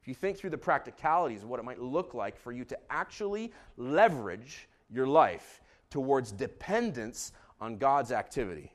If 0.00 0.08
you 0.08 0.14
think 0.14 0.36
through 0.36 0.50
the 0.50 0.58
practicalities 0.58 1.44
of 1.44 1.48
what 1.48 1.60
it 1.60 1.64
might 1.64 1.80
look 1.80 2.14
like 2.14 2.36
for 2.36 2.50
you 2.50 2.64
to 2.64 2.78
actually 2.90 3.52
leverage 3.76 4.68
your 4.90 5.06
life 5.06 5.60
towards 5.90 6.32
dependence 6.32 7.32
on 7.60 7.76
God's 7.76 8.10
activity. 8.10 8.72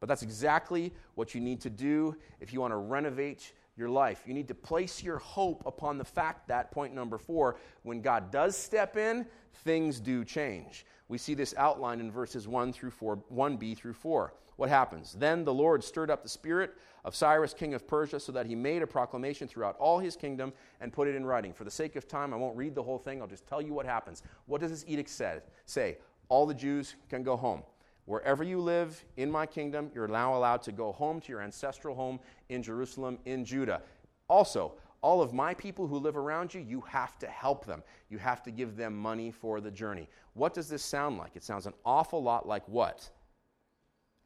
But 0.00 0.08
that's 0.08 0.22
exactly 0.22 0.92
what 1.14 1.34
you 1.34 1.40
need 1.40 1.60
to 1.62 1.70
do 1.70 2.16
if 2.40 2.52
you 2.52 2.60
want 2.60 2.72
to 2.72 2.76
renovate 2.76 3.52
your 3.76 3.88
life. 3.88 4.22
You 4.26 4.34
need 4.34 4.48
to 4.48 4.54
place 4.54 5.02
your 5.02 5.18
hope 5.18 5.62
upon 5.66 5.98
the 5.98 6.04
fact 6.04 6.48
that, 6.48 6.70
point 6.70 6.94
number 6.94 7.18
four, 7.18 7.56
when 7.82 8.00
God 8.00 8.30
does 8.30 8.56
step 8.56 8.96
in, 8.96 9.26
things 9.64 10.00
do 10.00 10.24
change. 10.24 10.86
We 11.08 11.18
see 11.18 11.34
this 11.34 11.54
outlined 11.56 12.00
in 12.00 12.10
verses 12.10 12.48
1 12.48 12.72
through 12.72 12.90
4, 12.90 13.16
1b 13.32 13.76
through 13.76 13.92
4. 13.92 14.34
What 14.56 14.68
happens? 14.68 15.12
Then 15.12 15.44
the 15.44 15.54
Lord 15.54 15.84
stirred 15.84 16.10
up 16.10 16.22
the 16.22 16.28
spirit 16.28 16.74
of 17.04 17.14
Cyrus, 17.14 17.54
king 17.54 17.74
of 17.74 17.86
Persia, 17.86 18.18
so 18.18 18.32
that 18.32 18.46
he 18.46 18.54
made 18.54 18.82
a 18.82 18.86
proclamation 18.86 19.46
throughout 19.46 19.76
all 19.78 19.98
his 19.98 20.16
kingdom 20.16 20.52
and 20.80 20.92
put 20.92 21.06
it 21.06 21.14
in 21.14 21.24
writing. 21.24 21.52
For 21.52 21.64
the 21.64 21.70
sake 21.70 21.94
of 21.94 22.08
time, 22.08 22.32
I 22.32 22.36
won't 22.36 22.56
read 22.56 22.74
the 22.74 22.82
whole 22.82 22.98
thing. 22.98 23.20
I'll 23.20 23.28
just 23.28 23.46
tell 23.46 23.62
you 23.62 23.72
what 23.72 23.86
happens. 23.86 24.22
What 24.46 24.60
does 24.60 24.70
this 24.70 24.84
edict 24.88 25.10
say? 25.10 25.38
Say, 25.66 25.98
all 26.28 26.46
the 26.46 26.54
Jews 26.54 26.96
can 27.08 27.22
go 27.22 27.36
home. 27.36 27.62
Wherever 28.06 28.44
you 28.44 28.60
live 28.60 29.04
in 29.16 29.30
my 29.30 29.46
kingdom, 29.46 29.90
you're 29.94 30.08
now 30.08 30.36
allowed 30.36 30.62
to 30.62 30.72
go 30.72 30.92
home 30.92 31.20
to 31.20 31.32
your 31.32 31.42
ancestral 31.42 31.94
home 31.94 32.20
in 32.48 32.62
Jerusalem, 32.62 33.18
in 33.24 33.44
Judah. 33.44 33.82
Also, 34.28 34.74
all 35.02 35.20
of 35.20 35.32
my 35.32 35.54
people 35.54 35.86
who 35.86 35.98
live 35.98 36.16
around 36.16 36.54
you, 36.54 36.60
you 36.60 36.80
have 36.82 37.18
to 37.18 37.26
help 37.26 37.66
them. 37.66 37.82
You 38.08 38.18
have 38.18 38.42
to 38.44 38.50
give 38.50 38.76
them 38.76 38.96
money 38.96 39.30
for 39.30 39.60
the 39.60 39.70
journey. 39.70 40.08
What 40.34 40.54
does 40.54 40.68
this 40.68 40.82
sound 40.82 41.18
like? 41.18 41.34
It 41.34 41.44
sounds 41.44 41.66
an 41.66 41.74
awful 41.84 42.22
lot 42.22 42.46
like 42.46 42.66
what? 42.68 43.10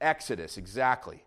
Exodus, 0.00 0.58
exactly. 0.58 1.24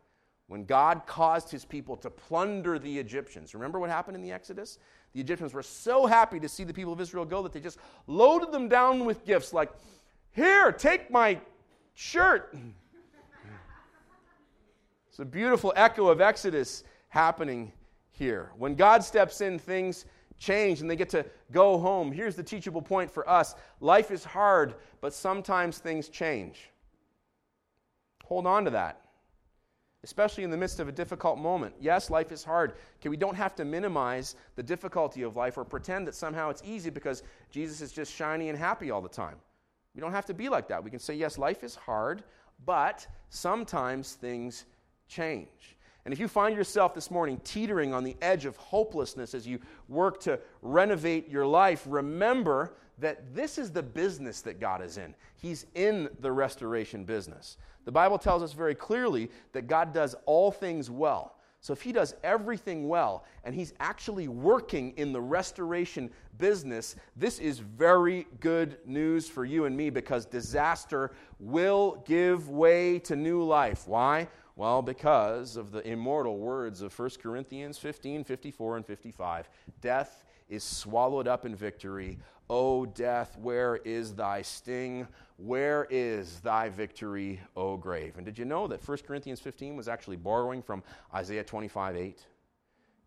When 0.48 0.66
God 0.66 1.08
caused 1.08 1.50
his 1.50 1.66
people 1.66 1.96
to 1.98 2.10
plunder 2.10 2.78
the 2.78 3.00
Egyptians. 3.00 3.54
Remember 3.54 3.80
what 3.80 3.90
happened 3.90 4.16
in 4.16 4.22
the 4.22 4.32
Exodus? 4.32 4.78
The 5.14 5.22
Egyptians 5.22 5.54
were 5.54 5.64
so 5.64 6.06
happy 6.06 6.40
to 6.40 6.50
see 6.50 6.64
the 6.64 6.74
people 6.74 6.94
of 6.94 7.02
Israel 7.02 7.26
go 7.26 7.42
that 7.44 7.52
they 7.52 7.60
just 7.60 7.80
loaded 8.08 8.52
them 8.52 8.70
down 8.70 9.06
with 9.06 9.26
gifts 9.26 9.54
like, 9.54 9.72
Here, 10.32 10.72
take 10.72 11.10
my 11.10 11.40
shirt. 11.94 12.56
It's 15.10 15.20
a 15.20 15.26
beautiful 15.26 15.72
echo 15.76 16.08
of 16.08 16.22
Exodus 16.22 16.84
happening 17.10 17.72
here. 18.12 18.52
When 18.58 18.76
God 18.76 19.04
steps 19.04 19.42
in, 19.42 19.60
things 19.60 20.06
change 20.40 20.82
and 20.82 20.90
they 20.90 20.96
get 20.96 21.10
to 21.10 21.26
go 21.52 21.78
home. 21.78 22.12
Here's 22.12 22.36
the 22.36 22.44
teachable 22.44 22.82
point 22.82 23.12
for 23.12 23.28
us 23.30 23.56
life 23.80 24.12
is 24.12 24.24
hard, 24.24 24.76
but 25.02 25.14
sometimes 25.14 25.78
things 25.78 26.10
change. 26.10 26.72
Hold 28.26 28.48
on 28.48 28.66
to 28.66 28.72
that, 28.72 29.02
especially 30.04 30.44
in 30.44 30.50
the 30.50 30.58
midst 30.58 30.80
of 30.80 30.88
a 30.88 30.92
difficult 30.92 31.38
moment. 31.38 31.76
Yes, 31.80 32.10
life 32.10 32.32
is 32.32 32.44
hard. 32.44 32.74
Okay, 33.00 33.10
we 33.10 33.18
don't 33.18 33.36
have 33.36 33.54
to 33.56 33.66
minimize 33.66 34.36
the 34.56 34.64
difficulty 34.64 35.22
of 35.22 35.36
life 35.36 35.58
or 35.58 35.66
pretend 35.66 36.08
that 36.08 36.16
somehow 36.16 36.50
it's 36.50 36.64
easy 36.66 36.90
because 36.90 37.22
Jesus 37.52 37.82
is 37.82 37.92
just 37.92 38.12
shiny 38.12 38.50
and 38.50 38.58
happy 38.58 38.90
all 38.92 39.02
the 39.02 39.10
time. 39.10 39.36
We 39.96 40.02
don't 40.02 40.12
have 40.12 40.26
to 40.26 40.34
be 40.34 40.50
like 40.50 40.68
that. 40.70 40.84
We 40.84 40.90
can 40.90 41.00
say, 41.00 41.14
yes, 41.14 41.38
life 41.38 41.64
is 41.64 41.76
hard, 41.76 42.24
but 42.66 43.06
sometimes 43.30 44.14
things 44.14 44.66
change. 45.08 45.78
And 46.06 46.14
if 46.14 46.20
you 46.20 46.28
find 46.28 46.56
yourself 46.56 46.94
this 46.94 47.10
morning 47.10 47.40
teetering 47.44 47.94
on 47.94 48.04
the 48.04 48.18
edge 48.22 48.46
of 48.46 48.58
hopelessness 48.58 49.34
as 49.34 49.48
you 49.48 49.60
work 49.88 50.20
to 50.22 50.40
renovate 50.62 51.30
your 51.30 51.46
life, 51.46 51.86
remember 51.88 52.74
that 53.00 53.34
this 53.34 53.58
is 53.58 53.72
the 53.72 53.84
business 53.84 54.42
that 54.42 54.60
God 54.60 54.82
is 54.82 54.98
in. 54.98 55.16
He's 55.36 55.66
in 55.76 56.10
the 56.20 56.32
restoration 56.32 57.06
business. 57.06 57.58
The 57.86 57.92
Bible 57.92 58.18
tells 58.18 58.44
us 58.44 58.54
very 58.54 58.76
clearly 58.76 59.30
that 59.54 59.68
God 59.68 59.94
does 59.94 60.16
all 60.26 60.52
things 60.52 60.90
well. 60.90 61.36
So 61.64 61.72
if 61.72 61.82
he 61.82 61.94
does 61.94 62.14
everything 62.26 62.90
well 62.90 63.24
and 63.46 63.56
he's 63.56 63.74
actually 63.80 64.28
working 64.28 64.92
in 64.98 65.14
the 65.14 65.22
restoration 65.22 66.12
business, 66.38 66.98
this 67.16 67.40
is 67.40 67.60
very 67.60 68.28
good 68.42 68.80
news 68.86 69.30
for 69.30 69.46
you 69.46 69.64
and 69.64 69.76
me 69.76 69.90
because 69.90 70.26
disaster 70.26 71.12
will 71.40 72.04
give 72.06 72.50
way 72.50 73.00
to 73.00 73.16
new 73.16 73.42
life. 73.44 73.88
Why? 73.88 74.28
Well, 74.58 74.82
because 74.82 75.56
of 75.56 75.72
the 75.72 75.88
immortal 75.88 76.38
words 76.38 76.82
of 76.82 77.00
1 77.00 77.12
Corinthians 77.22 77.78
15, 77.78 78.26
54, 78.26 78.76
and 78.76 78.86
55. 78.86 79.50
Death 79.80 80.26
is 80.50 80.66
swallowed 80.66 81.30
up 81.30 81.46
in 81.46 81.56
victory. 81.56 82.20
O 82.56 82.86
death, 82.86 83.36
where 83.40 83.78
is 83.78 84.14
thy 84.14 84.44
sting? 84.44 85.08
Where 85.38 85.88
is 85.90 86.40
thy 86.42 86.70
victory, 86.70 87.42
O 87.56 87.78
grave? 87.78 88.18
And 88.18 88.26
did 88.28 88.38
you 88.38 88.46
know 88.46 88.68
that 88.68 88.88
1 88.88 89.00
Corinthians 89.08 89.40
15 89.40 89.76
was 89.76 89.88
actually 89.88 90.18
borrowing 90.18 90.62
from 90.62 90.84
Isaiah 91.16 91.44
25 91.44 91.98
8? 91.98 92.28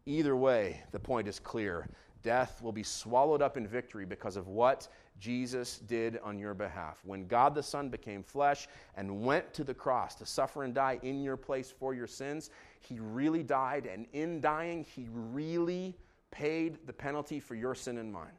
Either 0.04 0.34
way, 0.34 0.82
the 0.90 0.98
point 0.98 1.28
is 1.28 1.38
clear. 1.38 1.88
Death 2.24 2.60
will 2.60 2.72
be 2.72 2.82
swallowed 2.82 3.40
up 3.40 3.56
in 3.56 3.68
victory 3.68 4.04
because 4.04 4.36
of 4.36 4.48
what 4.48 4.88
Jesus 5.20 5.78
did 5.78 6.18
on 6.24 6.40
your 6.40 6.52
behalf. 6.52 6.98
When 7.04 7.28
God 7.28 7.54
the 7.54 7.62
Son 7.62 7.88
became 7.88 8.24
flesh 8.24 8.66
and 8.96 9.22
went 9.22 9.54
to 9.54 9.62
the 9.62 9.74
cross 9.74 10.16
to 10.16 10.26
suffer 10.26 10.64
and 10.64 10.74
die 10.74 10.98
in 11.04 11.22
your 11.22 11.36
place 11.36 11.70
for 11.70 11.94
your 11.94 12.08
sins, 12.08 12.50
he 12.80 12.98
really 12.98 13.44
died, 13.44 13.86
and 13.86 14.06
in 14.12 14.40
dying, 14.40 14.82
he 14.82 15.06
really 15.08 15.96
paid 16.32 16.84
the 16.84 16.92
penalty 16.92 17.38
for 17.38 17.54
your 17.54 17.76
sin 17.76 17.98
and 17.98 18.12
mine. 18.12 18.34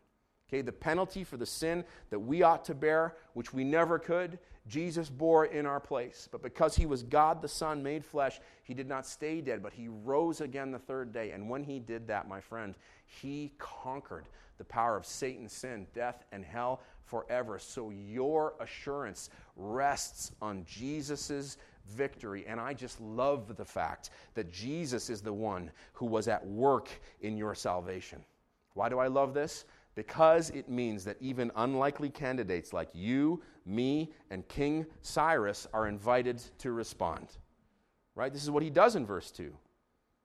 Okay, 0.48 0.62
the 0.62 0.72
penalty 0.72 1.24
for 1.24 1.36
the 1.36 1.46
sin 1.46 1.84
that 2.10 2.20
we 2.20 2.42
ought 2.42 2.64
to 2.66 2.74
bear, 2.74 3.16
which 3.34 3.54
we 3.54 3.64
never 3.64 4.00
could, 4.00 4.40
Jesus 4.68 5.10
bore 5.10 5.46
in 5.46 5.66
our 5.66 5.80
place. 5.80 6.28
But 6.32 6.42
because 6.42 6.76
he 6.76 6.86
was 6.86 7.04
God 7.04 7.42
the 7.42 7.48
Son 7.48 7.84
made 7.84 8.06
flesh, 8.06 8.40
he 8.64 8.74
did 8.74 8.88
not 8.88 9.06
stay 9.06 9.42
dead, 9.42 9.62
but 9.62 9.74
he 9.74 9.88
rose 9.88 10.42
again 10.42 10.72
the 10.72 10.80
third 10.80 11.12
day. 11.12 11.32
And 11.32 11.50
when 11.50 11.64
he 11.64 11.80
did 11.80 12.08
that, 12.08 12.28
my 12.30 12.40
friend, 12.40 12.76
he 13.06 13.54
conquered 13.58 14.26
the 14.58 14.64
power 14.64 14.98
of 14.98 15.06
Satan, 15.06 15.48
sin, 15.50 15.88
death, 15.94 16.26
and 16.32 16.44
hell 16.44 16.82
forever. 17.06 17.60
So 17.60 17.90
your 17.90 18.54
assurance 18.60 19.30
rests 19.56 20.32
on 20.42 20.66
Jesus' 20.66 21.58
victory. 21.90 22.46
And 22.48 22.60
I 22.60 22.74
just 22.74 23.00
love 23.00 23.56
the 23.56 23.66
fact 23.66 24.10
that 24.34 24.52
Jesus 24.52 25.10
is 25.10 25.22
the 25.22 25.34
one 25.34 25.72
who 25.94 26.06
was 26.06 26.28
at 26.28 26.46
work 26.46 26.90
in 27.22 27.38
your 27.38 27.56
salvation. 27.56 28.24
Why 28.74 28.90
do 28.90 29.00
I 29.00 29.08
love 29.08 29.34
this? 29.34 29.66
Because 29.98 30.52
it 30.52 30.70
means 30.70 31.04
that 31.04 31.18
even 31.20 31.52
unlikely 31.56 32.08
candidates 32.08 32.72
like 32.72 32.88
you, 32.94 33.42
me, 33.66 34.14
and 34.30 34.48
King 34.48 34.86
Cyrus 35.02 35.68
are 35.74 35.88
invited 35.88 36.40
to 36.60 36.72
respond. 36.72 37.28
Right? 38.14 38.32
This 38.32 38.44
is 38.44 38.52
what 38.52 38.62
he 38.62 38.70
does 38.70 38.96
in 38.96 39.08
verse 39.08 39.32
2. 39.32 39.52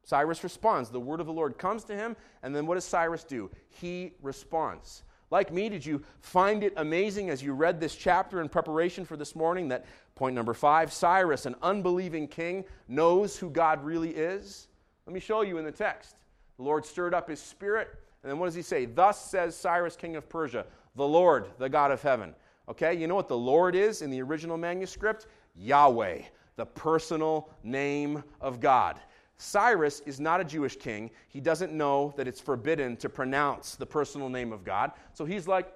Cyrus 0.05 0.45
responds. 0.45 0.91
The 0.91 1.01
word 1.01 1.21
of 1.21 1.27
the 1.27 1.33
Lord 1.33 1.57
comes 1.57 1.85
to 1.85 1.97
him, 1.97 2.17
and 2.43 2.55
then 2.55 2.67
what 2.67 2.75
does 2.75 2.85
Cyrus 2.85 3.25
do? 3.25 3.51
He 3.71 4.13
responds. 4.21 5.05
Like 5.31 5.51
me, 5.51 5.71
did 5.71 5.87
you 5.87 6.03
find 6.21 6.63
it 6.63 6.75
amazing 6.77 7.31
as 7.31 7.43
you 7.43 7.55
read 7.55 7.81
this 7.81 7.95
chapter 7.95 8.43
in 8.43 8.51
preparation 8.51 9.07
for 9.07 9.17
this 9.17 9.35
morning 9.35 9.69
that 9.69 9.87
point 10.15 10.35
number 10.35 10.53
five, 10.53 10.93
Cyrus, 10.93 11.47
an 11.47 11.55
unbelieving 11.63 12.29
king, 12.29 12.67
knows 12.89 13.39
who 13.39 13.49
God 13.49 13.83
really 13.83 14.11
is? 14.11 14.69
Let 15.07 15.15
me 15.15 15.21
show 15.21 15.41
you 15.41 15.57
in 15.57 15.65
the 15.65 15.73
text. 15.73 16.17
The 16.59 16.63
Lord 16.63 16.85
stirred 16.85 17.15
up 17.15 17.31
his 17.31 17.41
spirit 17.41 17.89
and 18.23 18.31
then 18.31 18.39
what 18.39 18.47
does 18.47 18.55
he 18.55 18.63
say? 18.63 18.85
Thus 18.85 19.25
says 19.31 19.57
Cyrus, 19.57 19.97
king 19.97 20.17
of 20.17 20.29
Persia, 20.29 20.65
the 20.97 21.07
Lord, 21.07 21.47
the 21.59 21.69
God 21.69 21.91
of 21.91 22.03
heaven. 22.03 22.35
Okay, 22.69 22.95
you 22.95 23.07
know 23.07 23.17
what 23.17 23.29
the 23.29 23.37
Lord 23.37 23.75
is 23.75 24.03
in 24.03 24.11
the 24.11 24.23
original 24.23 24.57
manuscript? 24.57 25.27
Yahweh, 25.57 26.23
the 26.57 26.67
personal 26.67 27.51
name 27.65 28.23
of 28.41 28.61
God. 28.61 29.01
Cyrus 29.39 30.01
is 30.07 30.21
not 30.21 30.41
a 30.41 30.45
Jewish 30.45 30.77
king. 30.77 31.11
He 31.29 31.41
doesn't 31.41 31.73
know 31.73 32.15
that 32.17 32.29
it's 32.29 32.41
forbidden 32.41 32.97
to 32.99 33.09
pronounce 33.09 33.75
the 33.75 33.87
personal 33.87 34.29
name 34.29 34.53
of 34.53 34.65
God. 34.65 34.93
So 35.15 35.25
he's 35.25 35.49
like, 35.49 35.73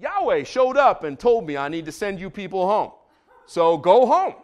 Yahweh 0.00 0.44
showed 0.44 0.78
up 0.78 1.04
and 1.04 1.18
told 1.18 1.46
me 1.46 1.56
I 1.58 1.68
need 1.68 1.84
to 1.84 1.92
send 1.92 2.18
you 2.18 2.30
people 2.30 2.66
home. 2.66 2.92
So 3.46 3.76
go 3.76 4.06
home. 4.06 4.34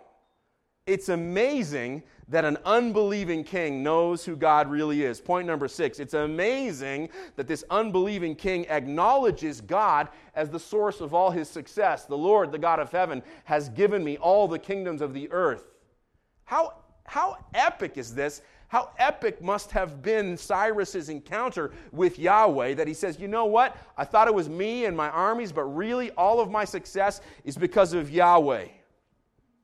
It's 0.86 1.08
amazing 1.08 2.02
that 2.30 2.44
an 2.44 2.56
unbelieving 2.64 3.42
king 3.42 3.82
knows 3.82 4.24
who 4.24 4.36
God 4.36 4.70
really 4.70 5.02
is. 5.02 5.20
Point 5.20 5.46
number 5.46 5.68
six 5.68 5.98
it's 5.98 6.14
amazing 6.14 7.10
that 7.36 7.46
this 7.46 7.64
unbelieving 7.70 8.34
king 8.34 8.66
acknowledges 8.68 9.60
God 9.60 10.08
as 10.34 10.48
the 10.48 10.60
source 10.60 11.00
of 11.00 11.12
all 11.12 11.30
his 11.30 11.48
success. 11.48 12.04
The 12.06 12.16
Lord, 12.16 12.52
the 12.52 12.58
God 12.58 12.78
of 12.78 12.92
heaven, 12.92 13.22
has 13.44 13.68
given 13.68 14.02
me 14.02 14.16
all 14.16 14.46
the 14.48 14.58
kingdoms 14.58 15.02
of 15.02 15.12
the 15.12 15.30
earth. 15.32 15.64
How, 16.44 16.74
how 17.04 17.36
epic 17.52 17.98
is 17.98 18.14
this? 18.14 18.42
How 18.68 18.90
epic 18.98 19.42
must 19.42 19.72
have 19.72 20.00
been 20.00 20.36
Cyrus's 20.36 21.08
encounter 21.08 21.72
with 21.90 22.20
Yahweh 22.20 22.74
that 22.74 22.86
he 22.86 22.94
says, 22.94 23.18
You 23.18 23.26
know 23.26 23.46
what? 23.46 23.76
I 23.96 24.04
thought 24.04 24.28
it 24.28 24.34
was 24.34 24.48
me 24.48 24.84
and 24.84 24.96
my 24.96 25.10
armies, 25.10 25.50
but 25.50 25.64
really 25.64 26.12
all 26.12 26.38
of 26.38 26.52
my 26.52 26.64
success 26.64 27.20
is 27.44 27.56
because 27.56 27.92
of 27.94 28.10
Yahweh. 28.10 28.68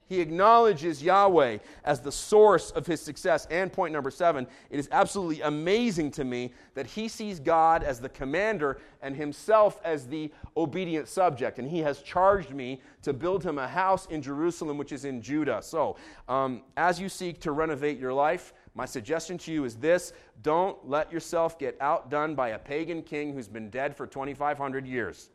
He 0.08 0.20
acknowledges 0.20 1.02
Yahweh 1.02 1.58
as 1.84 2.00
the 2.00 2.12
source 2.12 2.70
of 2.70 2.86
his 2.86 3.00
success. 3.00 3.46
And 3.50 3.72
point 3.72 3.92
number 3.92 4.10
seven, 4.10 4.46
it 4.70 4.78
is 4.78 4.88
absolutely 4.92 5.42
amazing 5.42 6.12
to 6.12 6.24
me 6.24 6.52
that 6.74 6.86
he 6.86 7.08
sees 7.08 7.40
God 7.40 7.82
as 7.82 8.00
the 8.00 8.08
commander 8.08 8.78
and 9.02 9.16
himself 9.16 9.80
as 9.84 10.06
the 10.06 10.30
obedient 10.56 11.08
subject. 11.08 11.58
And 11.58 11.68
he 11.68 11.80
has 11.80 12.02
charged 12.02 12.52
me 12.52 12.80
to 13.02 13.12
build 13.12 13.42
him 13.42 13.58
a 13.58 13.66
house 13.66 14.06
in 14.06 14.22
Jerusalem, 14.22 14.78
which 14.78 14.92
is 14.92 15.04
in 15.04 15.20
Judah. 15.20 15.60
So, 15.60 15.96
um, 16.28 16.62
as 16.76 17.00
you 17.00 17.08
seek 17.08 17.40
to 17.40 17.50
renovate 17.50 17.98
your 17.98 18.12
life, 18.12 18.52
my 18.74 18.84
suggestion 18.84 19.38
to 19.38 19.52
you 19.52 19.64
is 19.64 19.74
this 19.74 20.12
don't 20.42 20.88
let 20.88 21.10
yourself 21.10 21.58
get 21.58 21.76
outdone 21.80 22.34
by 22.34 22.50
a 22.50 22.58
pagan 22.58 23.02
king 23.02 23.32
who's 23.32 23.48
been 23.48 23.70
dead 23.70 23.96
for 23.96 24.06
2,500 24.06 24.86
years. 24.86 25.30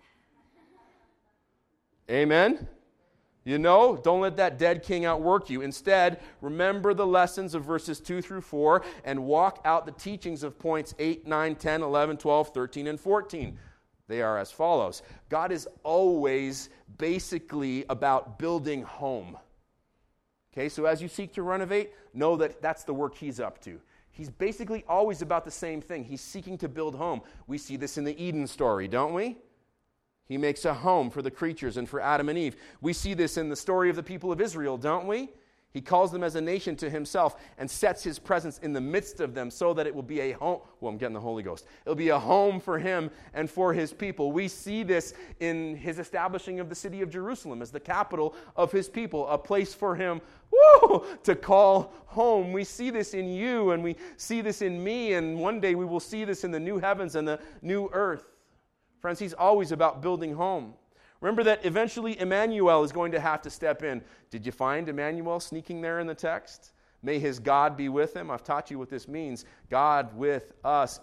Amen? 2.10 2.68
You 3.44 3.58
know, 3.58 3.98
don't 3.98 4.22
let 4.22 4.38
that 4.38 4.60
dead 4.60 4.84
king 4.84 5.06
outwork 5.06 5.50
you. 5.50 5.62
Instead, 5.62 6.22
remember 6.42 6.94
the 6.94 7.08
lessons 7.08 7.56
of 7.56 7.66
verses 7.66 8.00
2 8.00 8.22
through 8.22 8.42
4 8.42 8.84
and 9.04 9.26
walk 9.26 9.62
out 9.66 9.86
the 9.86 9.92
teachings 9.94 10.44
of 10.44 10.60
points 10.60 10.94
8, 11.00 11.26
9, 11.28 11.56
10, 11.56 11.82
11, 11.82 12.18
12, 12.18 12.54
13, 12.54 12.88
and 12.88 13.00
14. 13.00 13.58
They 14.08 14.22
are 14.22 14.38
as 14.38 14.52
follows 14.52 15.02
God 15.30 15.52
is 15.52 15.68
always 15.84 16.70
basically 16.98 17.86
about 17.90 18.38
building 18.38 18.84
home. 18.84 19.38
Okay, 20.54 20.68
so 20.68 20.86
as 20.86 21.02
you 21.02 21.08
seek 21.08 21.34
to 21.34 21.44
renovate, 21.44 21.92
know 22.14 22.36
that 22.36 22.62
that's 22.62 22.84
the 22.84 22.94
work 22.94 23.16
he's 23.16 23.40
up 23.40 23.62
to. 23.62 23.80
He's 24.12 24.30
basically 24.30 24.84
always 24.88 25.22
about 25.22 25.46
the 25.46 25.52
same 25.52 25.82
thing. 25.82 26.04
He's 26.04 26.22
seeking 26.22 26.58
to 26.58 26.68
build 26.68 26.94
home. 26.94 27.22
We 27.48 27.58
see 27.58 27.78
this 27.78 27.98
in 27.98 28.04
the 28.04 28.22
Eden 28.22 28.46
story, 28.46 28.88
don't 28.88 29.14
we? 29.14 29.38
He 30.26 30.38
makes 30.38 30.66
a 30.66 30.74
home 30.74 31.10
for 31.10 31.22
the 31.22 31.32
creatures 31.32 31.78
and 31.78 31.88
for 31.88 32.00
Adam 32.00 32.30
and 32.30 32.38
Eve. 32.38 32.56
We 32.80 32.94
see 32.94 33.14
this 33.14 33.38
in 33.38 33.50
the 33.50 33.56
story 33.56 33.90
of 33.90 33.96
the 33.96 34.04
people 34.04 34.32
of 34.32 34.40
Israel, 34.40 34.78
don't 34.78 35.08
we? 35.08 35.30
He 35.74 35.80
calls 35.80 36.12
them 36.12 36.22
as 36.22 36.36
a 36.36 36.42
nation 36.42 36.76
to 36.78 36.90
himself 36.90 37.38
and 37.58 37.70
sets 37.70 38.04
his 38.04 38.20
presence 38.20 38.60
in 38.60 38.74
the 38.74 38.82
midst 38.82 39.22
of 39.22 39.34
them 39.34 39.50
so 39.50 39.74
that 39.74 39.88
it 39.88 39.96
will 39.96 40.04
be 40.04 40.20
a 40.20 40.34
home. 40.34 40.60
Well, 40.82 40.92
I'm 40.92 40.98
getting 40.98 41.14
the 41.14 41.22
Holy 41.22 41.44
Ghost. 41.44 41.66
It'll 41.86 41.96
be 41.96 42.10
a 42.10 42.20
home 42.20 42.60
for 42.60 42.78
him 42.78 43.10
and 43.34 43.50
for 43.50 43.74
his 43.74 43.94
people. 43.94 44.34
We 44.34 44.50
see 44.50 44.84
this 44.84 45.14
in 45.40 45.78
his 45.78 45.98
establishing 45.98 46.60
of 46.60 46.68
the 46.68 46.76
city 46.76 47.02
of 47.02 47.10
Jerusalem 47.10 47.62
as 47.62 47.72
the 47.72 47.80
capital 47.80 48.36
of 48.58 48.72
his 48.72 48.90
people, 48.90 49.28
a 49.30 49.38
place 49.38 49.74
for 49.74 49.96
him 49.96 50.20
woo, 50.52 51.06
to 51.24 51.36
call 51.36 51.94
home. 52.06 52.52
We 52.52 52.66
see 52.66 52.90
this 52.90 53.14
in 53.14 53.30
you 53.30 53.72
and 53.72 53.82
we 53.82 53.96
see 54.18 54.42
this 54.42 54.62
in 54.62 54.84
me, 54.84 55.14
and 55.14 55.40
one 55.40 55.62
day 55.62 55.76
we 55.76 55.86
will 55.86 56.02
see 56.02 56.26
this 56.26 56.44
in 56.44 56.52
the 56.52 56.60
new 56.60 56.80
heavens 56.80 57.16
and 57.16 57.26
the 57.26 57.40
new 57.62 57.90
earth. 57.94 58.26
Friends, 59.02 59.20
he's 59.20 59.34
always 59.34 59.72
about 59.72 60.02
building 60.02 60.34
home. 60.36 60.76
Remember 61.22 61.44
that 61.44 61.66
eventually 61.66 62.20
Emmanuel 62.20 62.84
is 62.84 62.92
going 62.92 63.12
to 63.12 63.20
have 63.20 63.42
to 63.42 63.50
step 63.50 63.84
in. 63.84 64.02
Did 64.30 64.46
you 64.46 64.52
find 64.52 64.88
Emmanuel 64.88 65.40
sneaking 65.40 65.82
there 65.82 66.00
in 66.00 66.08
the 66.08 66.16
text? 66.16 66.72
May 67.04 67.18
his 67.18 67.40
God 67.40 67.76
be 67.76 67.90
with 67.90 68.16
him. 68.16 68.30
I've 68.30 68.44
taught 68.44 68.70
you 68.70 68.78
what 68.78 68.90
this 68.90 69.08
means. 69.08 69.46
God 69.70 70.16
with 70.16 70.54
us, 70.64 71.00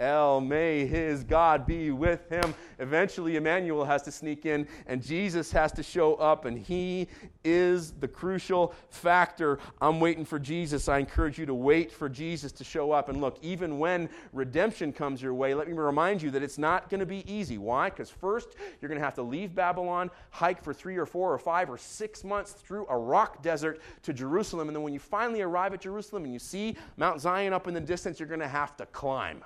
Emmanuel. 0.00 0.40
May 0.40 0.86
his 0.86 1.24
God 1.24 1.66
be 1.66 1.90
with 1.90 2.28
him. 2.28 2.54
Eventually, 2.78 3.36
Emmanuel 3.36 3.84
has 3.84 4.02
to 4.02 4.10
sneak 4.10 4.46
in, 4.46 4.66
and 4.86 5.02
Jesus 5.02 5.52
has 5.52 5.70
to 5.72 5.82
show 5.82 6.14
up, 6.14 6.46
and 6.46 6.58
he 6.58 7.08
is 7.44 7.92
the 7.92 8.08
crucial 8.08 8.74
factor. 8.88 9.58
I'm 9.80 10.00
waiting 10.00 10.24
for 10.24 10.38
Jesus. 10.38 10.88
I 10.88 10.98
encourage 10.98 11.38
you 11.38 11.46
to 11.46 11.54
wait 11.54 11.92
for 11.92 12.08
Jesus 12.08 12.52
to 12.52 12.64
show 12.64 12.92
up. 12.92 13.08
And 13.08 13.20
look, 13.20 13.38
even 13.42 13.78
when 13.78 14.08
redemption 14.32 14.92
comes 14.92 15.20
your 15.20 15.34
way, 15.34 15.54
let 15.54 15.68
me 15.68 15.74
remind 15.74 16.22
you 16.22 16.30
that 16.30 16.42
it's 16.42 16.58
not 16.58 16.88
going 16.88 17.00
to 17.00 17.06
be 17.06 17.30
easy. 17.30 17.58
Why? 17.58 17.90
Because 17.90 18.10
first, 18.10 18.54
you're 18.80 18.88
going 18.88 18.98
to 18.98 19.04
have 19.04 19.14
to 19.14 19.22
leave 19.22 19.54
Babylon, 19.54 20.10
hike 20.30 20.62
for 20.62 20.72
three 20.72 20.96
or 20.96 21.06
four 21.06 21.32
or 21.32 21.38
five 21.38 21.68
or 21.68 21.78
six 21.78 22.24
months 22.24 22.52
through 22.52 22.86
a 22.88 22.96
rock 22.96 23.42
desert 23.42 23.80
to 24.02 24.12
Jerusalem, 24.12 24.68
and 24.68 24.76
then 24.76 24.82
when 24.82 24.92
you 24.92 24.98
finally 24.98 25.42
arrive 25.42 25.74
at 25.74 25.80
Jerusalem 25.80 26.24
and 26.24 26.32
you 26.32 26.38
see 26.38 26.76
Mount 26.96 27.20
Zion 27.20 27.52
up 27.52 27.68
in 27.68 27.74
the 27.74 27.80
distance, 27.80 28.18
you're 28.18 28.28
going 28.28 28.40
to 28.40 28.48
have 28.48 28.76
to 28.78 28.86
climb. 28.86 29.44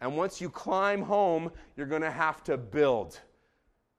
And 0.00 0.16
once 0.16 0.40
you 0.40 0.50
climb 0.50 1.02
home, 1.02 1.50
you're 1.76 1.86
going 1.86 2.02
to 2.02 2.10
have 2.10 2.44
to 2.44 2.56
build. 2.56 3.20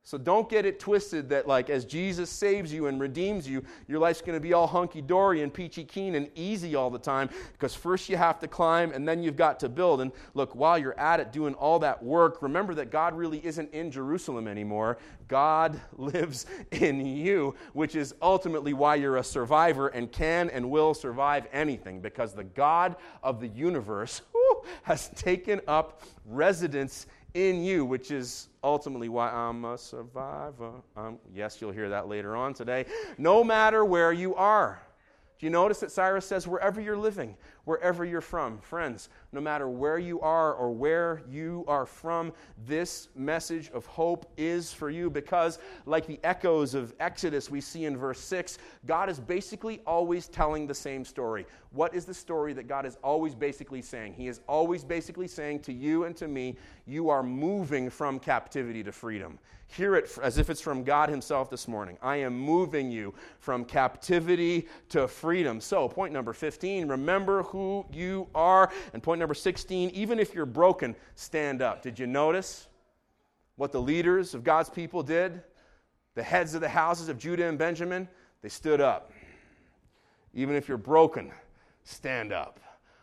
So 0.10 0.18
don't 0.18 0.50
get 0.50 0.66
it 0.66 0.80
twisted 0.80 1.30
that, 1.30 1.48
like, 1.48 1.70
as 1.70 1.86
Jesus 1.86 2.32
saves 2.32 2.74
you 2.74 2.88
and 2.88 3.00
redeems 3.00 3.48
you, 3.48 3.64
your 3.88 4.00
life's 4.00 4.22
going 4.22 4.36
to 4.36 4.40
be 4.40 4.54
all 4.54 4.66
hunky 4.66 5.02
dory 5.04 5.44
and 5.44 5.54
peachy 5.54 5.84
keen 5.84 6.16
and 6.16 6.32
easy 6.34 6.74
all 6.74 6.90
the 6.90 6.98
time. 6.98 7.30
Because 7.52 7.76
first 7.76 8.10
you 8.10 8.18
have 8.18 8.40
to 8.40 8.48
climb 8.48 8.92
and 8.92 9.08
then 9.08 9.22
you've 9.22 9.36
got 9.36 9.60
to 9.60 9.70
build. 9.70 10.02
And 10.02 10.12
look, 10.34 10.56
while 10.56 10.80
you're 10.80 11.00
at 11.00 11.20
it 11.20 11.32
doing 11.32 11.54
all 11.54 11.78
that 11.80 12.02
work, 12.02 12.42
remember 12.42 12.74
that 12.74 12.90
God 12.90 13.16
really 13.16 13.46
isn't 13.46 13.72
in 13.72 13.92
Jerusalem 13.92 14.48
anymore. 14.48 14.98
God 15.28 15.80
lives 15.98 16.48
in 16.72 17.06
you, 17.06 17.54
which 17.74 17.96
is 17.96 18.16
ultimately 18.20 18.74
why 18.74 18.96
you're 18.96 19.18
a 19.18 19.24
survivor 19.24 19.90
and 19.90 20.12
can 20.12 20.50
and 20.50 20.72
will 20.72 20.96
survive 20.96 21.46
anything. 21.54 22.02
Because 22.02 22.34
the 22.34 22.46
God 22.46 22.96
of 23.22 23.40
the 23.40 23.50
universe 23.50 24.24
whew, 24.32 24.49
has 24.84 25.10
taken 25.10 25.62
up 25.68 26.02
residence 26.26 27.08
in 27.34 27.64
you, 27.64 27.86
which 27.86 28.12
is 28.12 28.50
ultimately 28.64 29.10
why 29.10 29.30
I'm 29.30 29.66
a 29.66 29.78
survivor. 29.78 30.72
Um, 30.98 31.20
yes, 31.34 31.62
you'll 31.62 31.72
hear 31.72 31.90
that 31.90 32.08
later 32.08 32.36
on 32.36 32.54
today. 32.54 32.86
No 33.18 33.44
matter 33.44 33.86
where 33.86 34.12
you 34.12 34.36
are. 34.36 34.82
Do 35.40 35.46
you 35.46 35.52
notice 35.52 35.80
that 35.80 35.92
Cyrus 35.92 36.26
says, 36.26 36.48
wherever 36.48 36.82
you're 36.82 36.98
living, 36.98 37.38
wherever 37.70 38.04
you're 38.04 38.20
from. 38.20 38.58
Friends, 38.58 39.10
no 39.32 39.40
matter 39.40 39.70
where 39.70 40.00
you 40.00 40.20
are 40.22 40.56
or 40.56 40.72
where 40.72 41.22
you 41.30 41.64
are 41.68 41.86
from, 41.86 42.34
this 42.66 43.10
message 43.16 43.70
of 43.70 43.86
hope 43.86 44.26
is 44.38 44.74
for 44.74 44.90
you 44.90 45.08
because, 45.08 45.60
like 45.86 46.08
the 46.08 46.20
echoes 46.24 46.74
of 46.74 46.96
Exodus 47.00 47.52
we 47.52 47.62
see 47.62 47.86
in 47.86 47.96
verse 47.96 48.20
6, 48.22 48.58
God 48.88 49.08
is 49.08 49.20
basically 49.20 49.82
always 49.86 50.28
telling 50.28 50.66
the 50.66 50.74
same 50.74 51.06
story. 51.06 51.46
What 51.72 51.94
is 51.94 52.06
the 52.06 52.14
story 52.14 52.54
that 52.54 52.68
God 52.68 52.88
is 52.88 52.98
always 53.04 53.36
basically 53.36 53.84
saying? 53.84 54.14
He 54.14 54.28
is 54.28 54.42
always 54.48 54.84
basically 54.84 55.28
saying 55.28 55.60
to 55.60 55.72
you 55.72 56.06
and 56.06 56.18
to 56.18 56.28
me, 56.28 56.58
you 56.88 57.10
are 57.10 57.22
moving 57.22 57.92
from 57.92 58.18
captivity 58.18 58.84
to 58.84 58.92
freedom. 58.92 59.38
Hear 59.72 59.96
it 59.96 60.10
as 60.24 60.40
if 60.40 60.50
it's 60.50 60.62
from 60.62 60.84
God 60.84 61.10
Himself 61.10 61.52
this 61.52 61.68
morning. 61.68 61.96
I 62.02 62.16
am 62.18 62.36
moving 62.36 62.90
you 62.90 63.14
from 63.40 63.64
captivity 63.64 64.68
to 64.90 65.08
freedom. 65.08 65.62
So, 65.62 65.88
point 65.88 66.12
number 66.12 66.34
15, 66.34 66.88
remember 66.88 67.44
who 67.44 67.59
who 67.60 67.86
you 67.92 68.28
are. 68.34 68.72
And 68.94 69.04
point 69.04 69.20
number 69.20 69.34
16, 69.34 69.90
even 69.90 70.18
if 70.18 70.34
you're 70.34 70.46
broken, 70.46 70.96
stand 71.16 71.62
up. 71.62 71.82
Did 71.82 72.00
you 72.00 72.08
notice 72.08 72.68
what 73.58 73.72
the 73.72 73.82
leaders 73.82 74.34
of 74.34 74.44
God's 74.44 74.70
people 74.70 75.04
did? 75.04 75.42
The 76.16 76.24
heads 76.24 76.56
of 76.56 76.62
the 76.62 76.70
houses 76.70 77.10
of 77.10 77.18
Judah 77.18 77.46
and 77.48 77.58
Benjamin, 77.58 78.08
they 78.42 78.50
stood 78.50 78.80
up. 78.80 79.12
Even 80.34 80.56
if 80.56 80.68
you're 80.68 80.78
broken, 80.78 81.32
stand 81.84 82.32
up. 82.32 82.60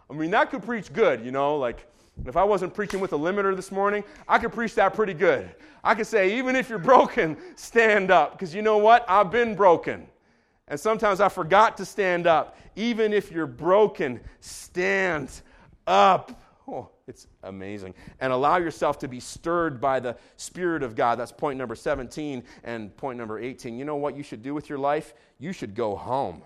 I 0.09 0.15
mean, 0.15 0.31
that 0.31 0.51
could 0.51 0.63
preach 0.63 0.93
good, 0.93 1.25
you 1.25 1.33
know, 1.33 1.57
like 1.57 1.87
if 2.25 2.37
I 2.37 2.45
wasn't 2.45 2.73
preaching 2.73 3.01
with 3.01 3.13
a 3.13 3.19
limiter 3.19 3.55
this 3.55 3.71
morning, 3.71 4.05
I 4.27 4.39
could 4.39 4.53
preach 4.53 4.75
that 4.77 4.95
pretty 4.95 5.13
good. 5.13 5.55
I 5.85 5.95
could 5.95 6.07
say, 6.07 6.39
even 6.39 6.57
if 6.57 6.71
you're 6.71 6.79
broken, 6.79 7.37
stand 7.57 8.11
up. 8.11 8.33
Because 8.33 8.55
you 8.55 8.63
know 8.63 8.79
what? 8.79 9.05
I've 9.07 9.31
been 9.31 9.55
broken. 9.55 10.07
And 10.69 10.81
sometimes 10.81 11.21
I 11.21 11.29
forgot 11.29 11.77
to 11.77 11.85
stand 11.85 12.27
up. 12.27 12.57
Even 12.77 13.13
if 13.13 13.33
you're 13.33 13.47
broken, 13.47 14.21
stand 14.41 15.31
up. 15.87 16.41
Oh, 16.69 16.91
it's 17.07 17.27
amazing. 17.43 17.95
And 18.21 18.33
allow 18.33 18.57
yourself 18.57 18.99
to 19.01 19.09
be 19.09 19.21
stirred 19.21 19.81
by 19.81 20.01
the 20.01 20.17
Spirit 20.37 20.83
of 20.83 20.95
God. 20.95 21.19
That's 21.19 21.33
point 21.33 21.59
number 21.59 21.75
17. 21.75 22.43
And 22.65 22.97
point 22.97 23.19
number 23.19 23.39
18. 23.39 23.79
You 23.79 23.85
know 23.85 23.97
what 23.97 24.17
you 24.17 24.23
should 24.23 24.43
do 24.43 24.55
with 24.55 24.69
your 24.69 24.79
life? 24.79 25.15
You 25.39 25.53
should 25.53 25.75
go 25.75 25.97
home. 25.97 26.43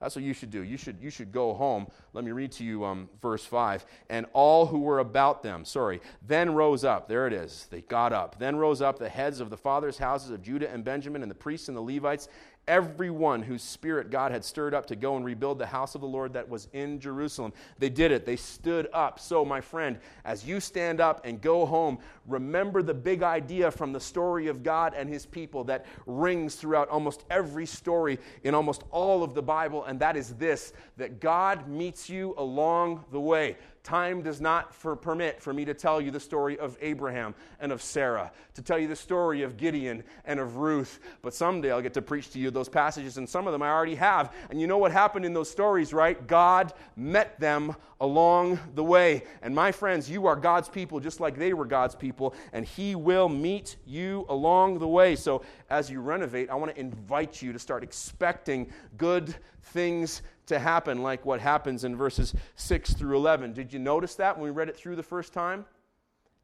That's 0.00 0.14
what 0.14 0.24
you 0.24 0.32
should 0.32 0.52
do. 0.52 0.62
You 0.62 0.76
should, 0.76 1.00
you 1.00 1.10
should 1.10 1.32
go 1.32 1.54
home. 1.54 1.88
Let 2.12 2.24
me 2.24 2.30
read 2.30 2.52
to 2.52 2.64
you 2.64 2.84
um, 2.84 3.08
verse 3.20 3.44
5. 3.44 3.84
And 4.08 4.26
all 4.32 4.66
who 4.66 4.78
were 4.80 5.00
about 5.00 5.42
them, 5.42 5.64
sorry, 5.64 6.00
then 6.26 6.54
rose 6.54 6.84
up. 6.84 7.08
There 7.08 7.26
it 7.26 7.32
is. 7.32 7.66
They 7.70 7.80
got 7.80 8.12
up. 8.12 8.38
Then 8.38 8.56
rose 8.56 8.80
up 8.80 9.00
the 9.00 9.08
heads 9.08 9.40
of 9.40 9.50
the 9.50 9.56
fathers' 9.56 9.98
houses 9.98 10.30
of 10.30 10.40
Judah 10.40 10.70
and 10.70 10.84
Benjamin, 10.84 11.22
and 11.22 11.30
the 11.30 11.34
priests 11.34 11.66
and 11.66 11.76
the 11.76 11.80
Levites, 11.80 12.28
everyone 12.68 13.42
whose 13.42 13.62
spirit 13.62 14.10
God 14.10 14.30
had 14.30 14.44
stirred 14.44 14.74
up 14.74 14.86
to 14.86 14.96
go 14.96 15.16
and 15.16 15.24
rebuild 15.24 15.58
the 15.58 15.66
house 15.66 15.94
of 15.94 16.00
the 16.02 16.06
Lord 16.06 16.34
that 16.34 16.48
was 16.48 16.68
in 16.72 17.00
Jerusalem. 17.00 17.52
They 17.78 17.88
did 17.88 18.12
it. 18.12 18.24
They 18.24 18.36
stood 18.36 18.88
up. 18.92 19.18
So, 19.18 19.44
my 19.44 19.60
friend, 19.60 19.98
as 20.24 20.46
you 20.46 20.60
stand 20.60 21.00
up 21.00 21.24
and 21.24 21.40
go 21.40 21.66
home, 21.66 21.98
remember 22.26 22.82
the 22.82 22.94
big 22.94 23.22
idea 23.22 23.70
from 23.70 23.92
the 23.92 24.00
story 24.00 24.46
of 24.46 24.62
God 24.62 24.94
and 24.94 25.08
his 25.08 25.26
people 25.26 25.64
that 25.64 25.86
rings 26.06 26.54
throughout 26.54 26.88
almost 26.90 27.24
every 27.30 27.66
story 27.66 28.18
in 28.44 28.54
almost 28.54 28.84
all 28.90 29.22
of 29.22 29.34
the 29.34 29.42
Bible, 29.42 29.84
and 29.84 29.98
that 30.00 30.16
is 30.16 30.34
this 30.34 30.72
that 30.98 31.20
God 31.20 31.68
meets 31.68 32.10
you 32.10 32.34
along 32.36 33.04
the 33.10 33.20
way. 33.20 33.56
Time 33.82 34.22
does 34.22 34.40
not 34.40 34.74
for 34.74 34.94
permit 34.96 35.40
for 35.40 35.52
me 35.52 35.64
to 35.64 35.74
tell 35.74 36.00
you 36.00 36.10
the 36.10 36.20
story 36.20 36.58
of 36.58 36.76
Abraham 36.80 37.34
and 37.60 37.72
of 37.72 37.82
Sarah, 37.82 38.32
to 38.54 38.62
tell 38.62 38.78
you 38.78 38.88
the 38.88 38.96
story 38.96 39.42
of 39.42 39.56
Gideon 39.56 40.04
and 40.24 40.38
of 40.40 40.56
Ruth. 40.56 41.00
But 41.22 41.34
someday 41.34 41.70
I'll 41.70 41.82
get 41.82 41.94
to 41.94 42.02
preach 42.02 42.30
to 42.32 42.38
you 42.38 42.50
those 42.50 42.68
passages, 42.68 43.16
and 43.18 43.28
some 43.28 43.46
of 43.46 43.52
them 43.52 43.62
I 43.62 43.70
already 43.70 43.94
have. 43.94 44.34
And 44.50 44.60
you 44.60 44.66
know 44.66 44.78
what 44.78 44.92
happened 44.92 45.24
in 45.24 45.32
those 45.32 45.50
stories, 45.50 45.92
right? 45.92 46.26
God 46.26 46.72
met 46.96 47.38
them 47.40 47.74
along 48.00 48.60
the 48.74 48.84
way. 48.84 49.24
And 49.42 49.54
my 49.54 49.72
friends, 49.72 50.08
you 50.10 50.26
are 50.26 50.36
God's 50.36 50.68
people 50.68 51.00
just 51.00 51.20
like 51.20 51.36
they 51.36 51.52
were 51.52 51.64
God's 51.64 51.94
people, 51.94 52.34
and 52.52 52.64
He 52.64 52.94
will 52.94 53.28
meet 53.28 53.76
you 53.86 54.24
along 54.28 54.78
the 54.78 54.88
way. 54.88 55.16
So 55.16 55.42
as 55.70 55.90
you 55.90 56.00
renovate, 56.00 56.50
I 56.50 56.54
want 56.54 56.74
to 56.74 56.80
invite 56.80 57.42
you 57.42 57.52
to 57.52 57.58
start 57.58 57.82
expecting 57.82 58.70
good 58.96 59.34
things 59.62 60.22
to 60.46 60.58
happen, 60.58 61.02
like 61.02 61.24
what 61.26 61.40
happens 61.40 61.84
in 61.84 61.96
verses 61.96 62.34
6 62.56 62.94
through 62.94 63.16
11. 63.16 63.52
Did 63.52 63.72
you 63.72 63.78
notice 63.78 64.14
that 64.16 64.36
when 64.36 64.44
we 64.44 64.50
read 64.50 64.68
it 64.68 64.76
through 64.76 64.96
the 64.96 65.02
first 65.02 65.32
time? 65.32 65.64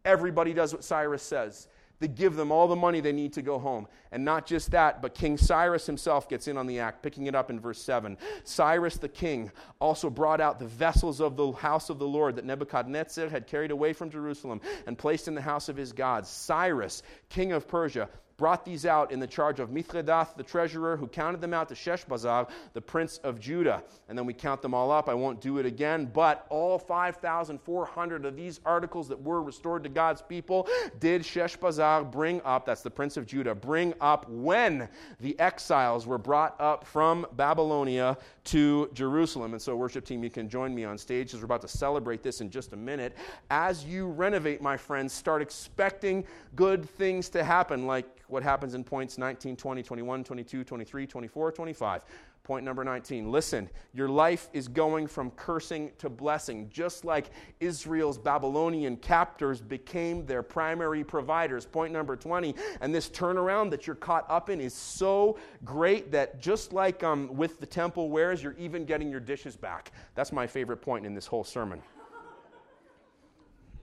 Everybody 0.05 0.53
does 0.53 0.73
what 0.73 0.85
Cyrus 0.85 1.23
says. 1.23 1.69
They 2.01 2.09
give 2.09 2.37
them 2.37 2.51
all 2.51 2.69
the 2.69 2.77
money 2.77 3.01
they 3.01 3.13
need 3.13 3.33
to 3.35 3.43
go 3.43 3.59
home. 3.59 3.87
And 4.13 4.25
not 4.25 4.47
just 4.47 4.71
that, 4.73 5.01
but 5.01 5.15
King 5.15 5.37
Cyrus 5.37 5.87
himself 5.87 6.29
gets 6.29 6.49
in 6.49 6.57
on 6.57 6.67
the 6.67 6.81
act, 6.81 7.03
picking 7.03 7.27
it 7.27 7.35
up 7.35 7.51
in 7.51 7.61
verse 7.61 7.81
7. 7.81 8.17
Cyrus 8.43 8.97
the 8.97 9.09
king 9.09 9.51
also 9.81 10.11
brought 10.11 10.41
out 10.41 10.59
the 10.59 10.67
vessels 10.67 11.21
of 11.21 11.37
the 11.37 11.53
house 11.53 11.91
of 11.91 11.99
the 11.99 12.07
Lord 12.07 12.37
that 12.37 12.45
Nebuchadnezzar 12.45 13.29
had 13.29 13.47
carried 13.47 13.71
away 13.71 13.93
from 13.93 14.11
Jerusalem 14.11 14.61
and 14.87 14.99
placed 14.99 15.29
in 15.29 15.35
the 15.35 15.41
house 15.41 15.69
of 15.69 15.77
his 15.77 15.93
gods. 15.93 16.29
Cyrus, 16.29 17.03
king 17.29 17.53
of 17.53 17.69
Persia, 17.69 18.09
brought 18.37 18.65
these 18.65 18.85
out 18.87 19.13
in 19.13 19.21
the 19.21 19.27
charge 19.27 19.61
of 19.61 19.71
Mithredath, 19.71 20.37
the 20.37 20.43
treasurer, 20.43 20.97
who 20.97 21.07
counted 21.07 21.41
them 21.41 21.55
out 21.55 21.69
to 21.69 21.75
Sheshbazzar, 21.75 22.49
the 22.73 22.81
prince 22.81 23.19
of 23.19 23.39
Judah. 23.39 23.83
And 24.09 24.19
then 24.19 24.27
we 24.27 24.35
count 24.35 24.63
them 24.63 24.75
all 24.75 24.91
up. 24.91 25.09
I 25.09 25.15
won't 25.15 25.41
do 25.41 25.59
it 25.59 25.67
again, 25.67 26.11
but 26.13 26.47
all 26.51 26.79
5,400 26.79 28.25
of 28.25 28.37
these 28.37 28.61
articles 28.65 29.09
that 29.09 29.21
were 29.21 29.43
restored 29.43 29.85
to 29.85 29.89
God's 29.89 30.23
people 30.23 30.69
did 30.99 31.23
Sheshbazzar 31.23 32.11
bring 32.11 32.41
up, 32.43 32.67
that's 32.67 32.83
the 32.83 32.91
prince 32.91 33.17
of 33.17 33.27
Judah, 33.27 33.55
bring 33.55 33.95
up 34.01 34.29
when 34.29 34.89
the 35.21 35.39
exiles 35.39 36.07
were 36.07 36.19
brought 36.19 36.61
up 36.61 36.85
from 36.85 37.27
Babylonia 37.33 38.19
to 38.45 38.91
Jerusalem. 38.95 39.53
And 39.53 39.63
so, 39.63 39.77
worship 39.77 40.05
team, 40.05 40.23
you 40.23 40.31
can 40.31 40.49
join 40.49 40.75
me 40.75 40.85
on 40.85 40.99
stage 40.99 41.35
as 41.35 41.41
we're 41.41 41.47
about 41.47 41.63
to 41.63 41.69
celebrate 41.69 42.23
this 42.23 42.41
in 42.41 42.51
just 42.51 42.73
a 42.73 42.77
minute. 42.77 43.17
As 43.51 43.85
you 43.85 44.07
renovate, 44.07 44.61
my 44.61 44.77
friends, 44.77 45.13
start 45.13 45.43
expecting 45.43 46.25
good 46.57 46.89
things 46.89 47.29
to 47.31 47.45
happen, 47.45 47.87
like 47.87 48.07
what 48.29 48.43
happens 48.43 48.75
in 48.75 48.85
points 48.85 49.19
19, 49.19 49.57
20, 49.57 49.83
21, 49.83 50.25
22, 50.25 50.65
23, 50.65 51.07
24, 51.07 51.53
25. 51.53 52.05
Point 52.45 52.63
number 52.63 52.85
19 52.85 53.33
listen, 53.33 53.71
your 53.95 54.09
life 54.09 54.51
is 54.53 54.69
going 54.69 55.07
from 55.07 55.31
cursing 55.31 55.91
to 55.97 56.11
blessing, 56.11 56.69
just 56.69 57.03
like 57.03 57.31
Israel's 57.61 58.19
Babylonian 58.19 58.99
captors 58.99 59.63
became 59.63 60.27
their 60.27 60.43
primary 60.43 61.03
providers. 61.03 61.65
Point 61.65 61.91
number 61.91 62.17
20, 62.17 62.55
and 62.83 62.95
this 62.95 63.09
turnaround 63.09 63.71
that 63.71 63.87
you're 63.87 63.97
caught 63.97 64.31
up 64.31 64.51
in 64.51 64.61
is 64.61 64.75
so 64.75 65.39
great 65.65 66.13
that 66.13 66.39
just 66.39 66.75
like 66.75 67.03
um, 67.03 67.35
with 67.35 67.61
the 67.61 67.67
temple 67.67 68.11
wares, 68.11 68.43
you're 68.43 68.57
even 68.59 68.85
getting 68.85 69.11
your 69.11 69.21
dishes 69.21 69.57
back. 69.57 69.93
That's 70.15 70.31
my 70.31 70.47
favorite 70.47 70.83
point 70.83 71.07
in 71.07 71.15
this 71.15 71.27
whole 71.27 71.45
sermon. 71.45 71.81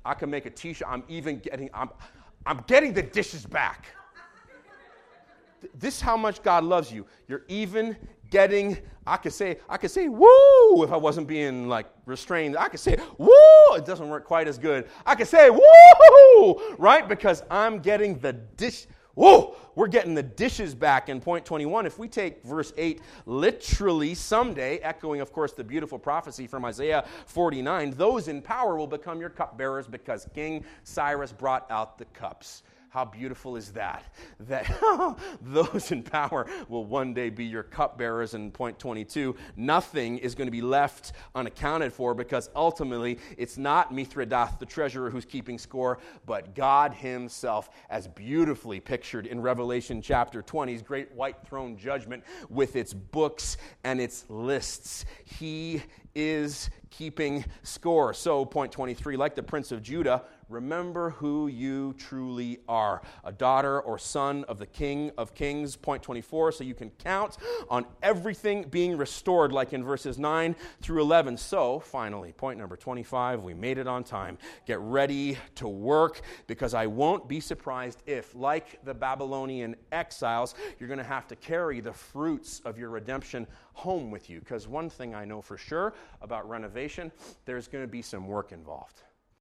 I 0.06 0.13
can 0.13 0.30
make 0.30 0.45
a 0.45 0.51
t 0.51 0.73
shirt, 0.73 0.88
I'm 0.88 1.04
even 1.08 1.39
getting, 1.39 1.71
I'm, 1.73 1.89
I'm 2.45 2.63
getting 2.67 2.93
the 2.93 3.04
dishes 3.04 3.43
back 3.43 3.88
this 5.78 5.95
is 5.95 6.02
how 6.02 6.17
much 6.17 6.41
God 6.43 6.63
loves 6.63 6.91
you. 6.91 7.06
You're 7.28 7.43
even 7.47 7.95
getting, 8.30 8.78
I 9.06 9.17
could 9.17 9.34
say, 9.34 9.58
I 9.69 9.78
could 9.78 9.91
say 9.91 10.08
woo 10.08 10.84
if 10.84 10.91
I 10.91 10.97
wasn't 10.97 11.28
being 11.28 11.67
like 11.67 11.88
restrained. 12.06 12.58
I 12.58 12.69
could 12.69 12.80
say 12.80 12.97
woo. 13.17 13.30
It 13.76 13.86
doesn't 13.86 14.10
work 14.10 14.26
quite 14.26 14.47
as 14.47 14.58
good. 14.58 14.89
I 15.06 15.15
could 15.15 15.28
say 15.28 15.50
woo, 15.50 16.76
right? 16.78 17.08
Because 17.08 17.43
I'm 17.52 17.80
getting 17.80 18.17
the 18.19 18.34
dish. 18.34 18.88
Whoa, 19.13 19.58
we're 19.76 19.88
getting 19.88 20.15
the 20.15 20.24
dishes 20.24 20.74
back 20.74 21.10
in 21.10 21.19
point 21.19 21.43
21. 21.43 21.86
If 21.86 22.00
we 22.00 22.08
take 22.08 22.43
verse 22.45 22.71
8 22.78 23.02
literally 23.26 24.15
someday, 24.15 24.78
echoing, 24.78 25.19
of 25.19 25.34
course, 25.34 25.52
the 25.52 25.65
beautiful 25.65 26.00
prophecy 26.00 26.47
from 26.47 26.63
Isaiah 26.63 27.04
49, 27.26 27.91
those 27.91 28.30
in 28.30 28.41
power 28.41 28.78
will 28.78 28.88
become 28.88 29.19
your 29.19 29.30
cupbearers 29.30 29.86
because 29.86 30.28
King 30.34 30.63
Cyrus 30.86 31.34
brought 31.34 31.69
out 31.69 31.97
the 31.97 32.06
cups. 32.06 32.63
How 32.91 33.06
beautiful 33.06 33.56
is 33.56 33.71
that? 33.71 34.04
That 34.41 34.69
those 35.41 35.93
in 35.93 36.04
power 36.04 36.45
will 36.67 36.84
one 36.84 37.13
day 37.13 37.30
be 37.30 37.45
your 37.45 37.63
cupbearers. 37.63 38.34
In 38.34 38.51
point 38.51 38.77
22, 38.80 39.34
nothing 39.56 40.17
is 40.17 40.36
going 40.36 40.47
to 40.47 40.51
be 40.51 40.62
left 40.62 41.13
unaccounted 41.34 41.93
for 41.93 42.13
because 42.13 42.49
ultimately 42.54 43.17
it's 43.38 43.58
not 43.58 43.93
Mithredath, 43.93 44.60
the 44.60 44.65
treasurer, 44.65 45.10
who's 45.10 45.23
keeping 45.23 45.58
score, 45.58 45.99
but 46.25 46.54
God 46.54 46.93
Himself, 46.93 47.69
as 47.89 48.10
beautifully 48.10 48.82
pictured 48.82 49.25
in 49.25 49.39
Revelation 49.39 50.01
chapter 50.01 50.43
20's 50.43 50.82
great 50.82 51.13
white 51.13 51.47
throne 51.47 51.77
judgment 51.77 52.25
with 52.49 52.75
its 52.75 52.93
books 52.93 53.56
and 53.86 54.01
its 54.01 54.25
lists. 54.27 55.06
He 55.23 55.82
is 56.15 56.69
keeping 56.91 57.45
score. 57.63 58.13
So, 58.13 58.45
point 58.45 58.71
23, 58.71 59.15
like 59.15 59.34
the 59.34 59.43
Prince 59.43 59.71
of 59.71 59.82
Judah, 59.82 60.24
remember 60.50 61.12
who 61.12 61.47
you 61.47 61.93
truly 61.97 62.60
are 62.67 63.02
a 63.24 63.32
daughter 63.32 63.80
or 63.80 63.97
son 63.97 64.43
of 64.50 64.60
the 64.60 64.65
King 64.65 65.12
of 65.17 65.34
Kings. 65.34 65.78
Point 65.78 66.04
24, 66.04 66.52
so 66.52 66.63
you 66.63 66.74
can 66.74 66.89
count 66.91 67.38
on 67.69 67.86
everything 68.04 68.63
being 68.63 68.97
restored, 68.97 69.54
like 69.54 69.71
in 69.74 69.84
verses 69.84 70.19
9 70.19 70.56
through 70.82 71.02
11. 71.02 71.38
So, 71.38 71.80
finally, 71.80 72.34
point 72.34 72.60
number 72.60 72.76
25, 72.76 73.41
we 73.43 73.54
made 73.54 73.78
it 73.78 73.88
on 73.88 74.04
time. 74.04 74.38
Get 74.67 74.80
ready 74.80 75.38
to 75.56 75.67
work 75.67 76.21
because 76.45 76.74
I 76.74 76.88
won't 76.88 77.30
be 77.30 77.39
surprised 77.39 78.04
if, 78.06 78.36
like 78.36 78.84
the 78.84 78.93
Babylonian 78.93 79.78
exiles, 79.93 80.56
you're 80.78 80.89
going 80.89 80.97
to 80.97 81.04
have 81.06 81.28
to 81.30 81.38
carry 81.38 81.80
the 81.80 81.93
fruits 81.93 82.62
of 82.65 82.78
your 82.78 82.89
redemption 82.89 83.47
home 83.82 84.12
with 84.12 84.30
you. 84.30 84.39
Because 84.39 84.67
one 84.67 84.89
thing 84.89 85.15
I 85.15 85.26
know 85.26 85.41
for 85.41 85.58
sure 85.58 85.94
about 86.22 86.48
renovation, 86.48 87.12
there's 87.46 87.67
going 87.67 87.84
to 87.84 87.88
be 87.88 88.04
some 88.04 88.28
work 88.28 88.52
involved. 88.52 89.02